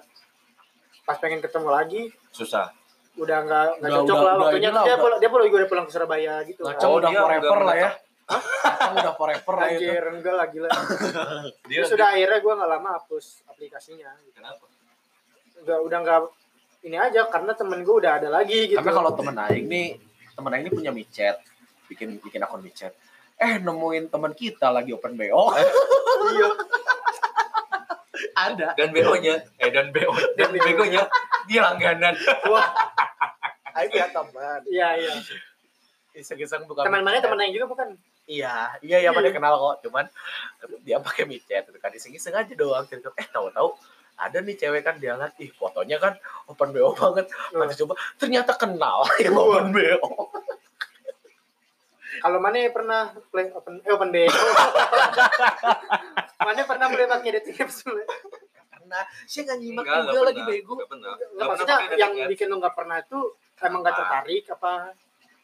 [1.03, 2.01] pas pengen ketemu lagi
[2.31, 2.71] susah.
[3.13, 4.69] udah nggak nggak cocok udah- lah udah waktunya.
[4.73, 6.61] dia pulang dia pulang juga udah pulang ke Surabaya gitu.
[6.63, 6.73] Kan.
[6.73, 7.89] Ngaceng Oh, udah dia forever udah lah ya
[8.27, 10.69] Ngaceng udah forever anjir enggak lah gila.
[11.69, 14.11] Dia terus udah akhirnya gue nggak lama hapus aplikasinya.
[14.31, 14.65] Kenapa?
[15.63, 16.19] Udah udah nggak
[16.87, 18.79] ini aja karena temen gue udah ada lagi gitu.
[18.79, 19.87] Karena kalau temen Aing nih
[20.35, 21.35] temen Aing ini punya micet.
[21.91, 22.95] Bikin bikin akun micet.
[23.35, 25.43] Eh nemuin teman kita lagi open BO
[26.31, 26.49] iya.
[28.33, 28.67] Ada.
[28.79, 31.03] Dan BO nya eh dan BO dan BO BO nya
[31.47, 32.15] dia langganan.
[32.47, 32.71] Wah.
[33.75, 35.13] Aing punya teman iya iya
[36.13, 37.89] iseng-iseng bukan teman mana teman yang juga bukan
[38.23, 39.83] Iya, iya, iya, pada kenal kok.
[39.83, 40.07] Cuman
[40.87, 42.87] dia pakai micet, gitu kan iseng-iseng aja doang.
[42.87, 43.11] Gitu.
[43.19, 43.75] Eh, tahu-tahu
[44.15, 46.15] ada nih cewek kan dia lihat, ih fotonya kan
[46.47, 47.27] open BO banget.
[47.51, 47.59] Oh.
[47.59, 50.07] Pas coba, ternyata kenal yang open BO.
[52.23, 54.31] kalau mana pernah play open eh open BO
[56.47, 57.83] mana pernah play pakai dating apps?
[57.83, 60.47] Karena saya nggak nyimak Enggak, juga enggak lagi pernah.
[60.47, 60.71] Nggak, bego.
[60.71, 61.11] Enggak pernah.
[61.11, 63.19] Enggak pernah maksudnya yang bikin lu nggak pernah itu
[63.59, 63.99] emang nggak Ah.
[63.99, 64.73] tertarik apa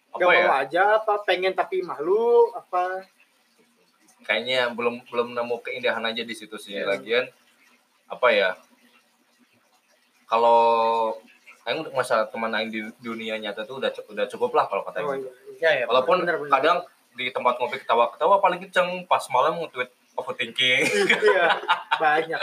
[0.10, 0.48] apa nggak ya?
[0.50, 3.06] mau aja apa pengen tapi malu apa
[4.20, 6.76] Kayaknya belum belum nemu keindahan aja di situ sih.
[6.76, 6.86] Iya.
[6.86, 7.26] Lagian
[8.12, 8.50] apa ya?
[10.30, 11.18] Kalau
[11.66, 15.16] Aing masa teman Aing di dunia nyata tuh udah udah cukup lah kalau kata oh,
[15.18, 15.32] iya.
[15.58, 15.86] Ya, ya.
[15.90, 16.52] Walaupun bener, bener.
[16.52, 16.78] kadang
[17.18, 20.84] di tempat ngopi ketawa-ketawa paling kenceng pas malam nge-tweet overthinking.
[21.32, 21.58] iya
[22.00, 22.40] banyak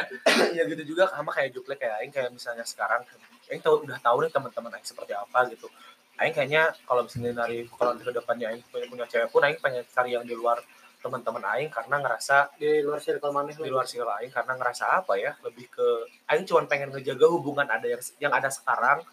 [0.52, 3.04] ya gitu juga sama kayak Juple kayak Aing kayak misalnya sekarang
[3.46, 5.68] Aing tahu udah tahu nih teman-teman Aing seperti apa gitu.
[6.16, 9.58] Aing kayaknya kalau misalnya dari kalau di ke depannya Aing punya, punya cewek pun Aing
[9.58, 10.58] pengen cari yang di luar
[10.96, 15.12] teman-teman Aing karena ngerasa di luar circle mana di luar circle Aing karena ngerasa apa
[15.14, 15.86] ya lebih ke
[16.26, 19.04] Aing cuma pengen ngejaga hubungan ada yang yang ada sekarang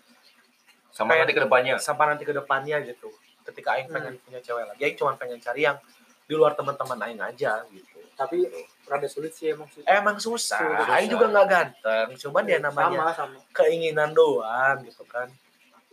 [0.90, 1.74] Sama Kayak- nanti ke depannya.
[1.78, 3.10] sampai nanti ke depannya gitu.
[3.44, 5.78] Ketika Aing pengen punya cewek lagi, Aing cuma pengen cari yang
[6.24, 7.98] di luar teman-teman Aing aja gitu.
[8.14, 8.46] tapi
[8.86, 10.94] rada sulit sih emang sih Emang susah, Susah.
[10.94, 15.26] Aing juga nggak ganteng, cuman dia namanya sama sama keinginan doang gitu kan.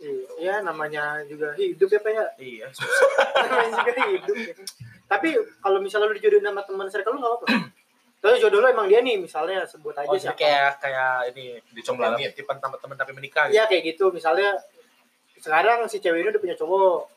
[0.01, 2.67] Iya ya, namanya juga hidup ya pak ya Iya,
[3.37, 4.53] namanya juga hidup ya.
[5.05, 5.29] tapi
[5.59, 7.47] kalau misalnya lu dijodohin sama teman circle lu nggak apa-apa
[8.19, 12.29] Tapi jodoh lu emang dia nih misalnya sebut aja Oh, siapa kayak kayak ini Dicomblangin.
[12.31, 13.55] tipe teman-teman tapi menikah gitu.
[13.55, 14.61] Iya kayak gitu misalnya
[15.37, 17.09] sekarang si cewek ini udah punya cowok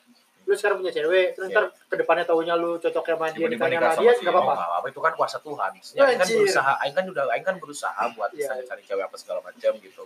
[0.44, 1.56] lu sekarang punya cewek terus Iya.
[1.56, 4.36] ntar ke depannya taunya lu cocok sama dia nikahnya nikah sama sama dia nggak Oh,
[4.38, 5.70] apa-apa nggak apa-apa itu kan kuasa Tuhan.
[5.74, 8.68] Aing kan berusaha, Aing kan udah Aing kan berusaha buat misalnya iya.
[8.68, 10.02] cari cewek apa segala macam gitu.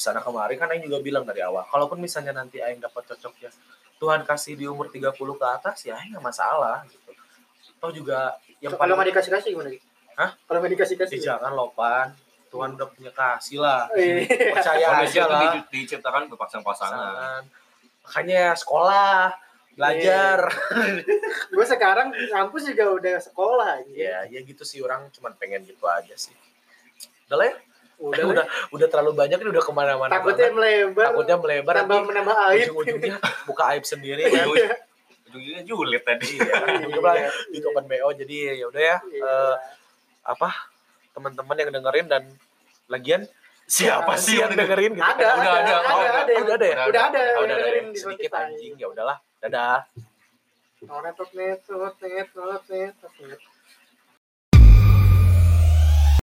[0.00, 3.36] Ke sana kemari kan Aing juga bilang dari awal, kalaupun misalnya nanti Aing dapat cocok
[3.36, 3.52] ya,
[3.94, 7.12] Tuhan kasih di umur 30 ke atas ya Aing nggak masalah gitu.
[7.76, 9.84] Toh juga yang kalau nggak paling dikasih kasih gimana gitu
[10.16, 10.30] Hah?
[10.42, 12.16] kalau nggak dikasih kasih Eh, jangan lopan.
[12.48, 14.24] Tuhan udah punya kasih lah Iya.
[14.50, 16.96] percaya aja itu lah di- diciptakan berpasang-pasangan.
[16.96, 17.42] pasangan
[18.00, 19.36] makanya sekolah
[19.70, 20.38] belajar
[21.46, 25.86] gue sekarang kampus juga udah sekolah aja ya ya gitu sih orang cuman pengen gitu
[25.86, 26.34] aja sih
[27.28, 27.56] udah lah ya
[28.00, 30.56] udah udah, udah terlalu banyak ini udah ke mana-mana takutnya banget.
[30.56, 34.72] melebar takutnya melebar tambah nanti menambah aib ujung-ujungnya buka aib sendiri kan Ujung-
[35.30, 36.26] Ujung-ujungnya julid tadi.
[36.34, 39.22] iya ujung-ujungnya di open BO jadi ya udah ya Iya.
[39.22, 39.54] eh,
[40.22, 40.48] apa
[41.10, 42.22] teman-teman yang dengerin dan
[42.86, 43.22] lagian
[43.64, 44.18] siapa Ada.
[44.18, 47.22] sih yang dengerin gitu ada Udah ada ada, ada ada udah ada ya udah ada
[47.36, 47.92] Oh, udah ada dengerin ya.
[47.92, 49.84] di sedikit anjing ya udahlah dadah
[50.82, 52.30] Oh, net, net, net, net,
[52.66, 53.40] net, net.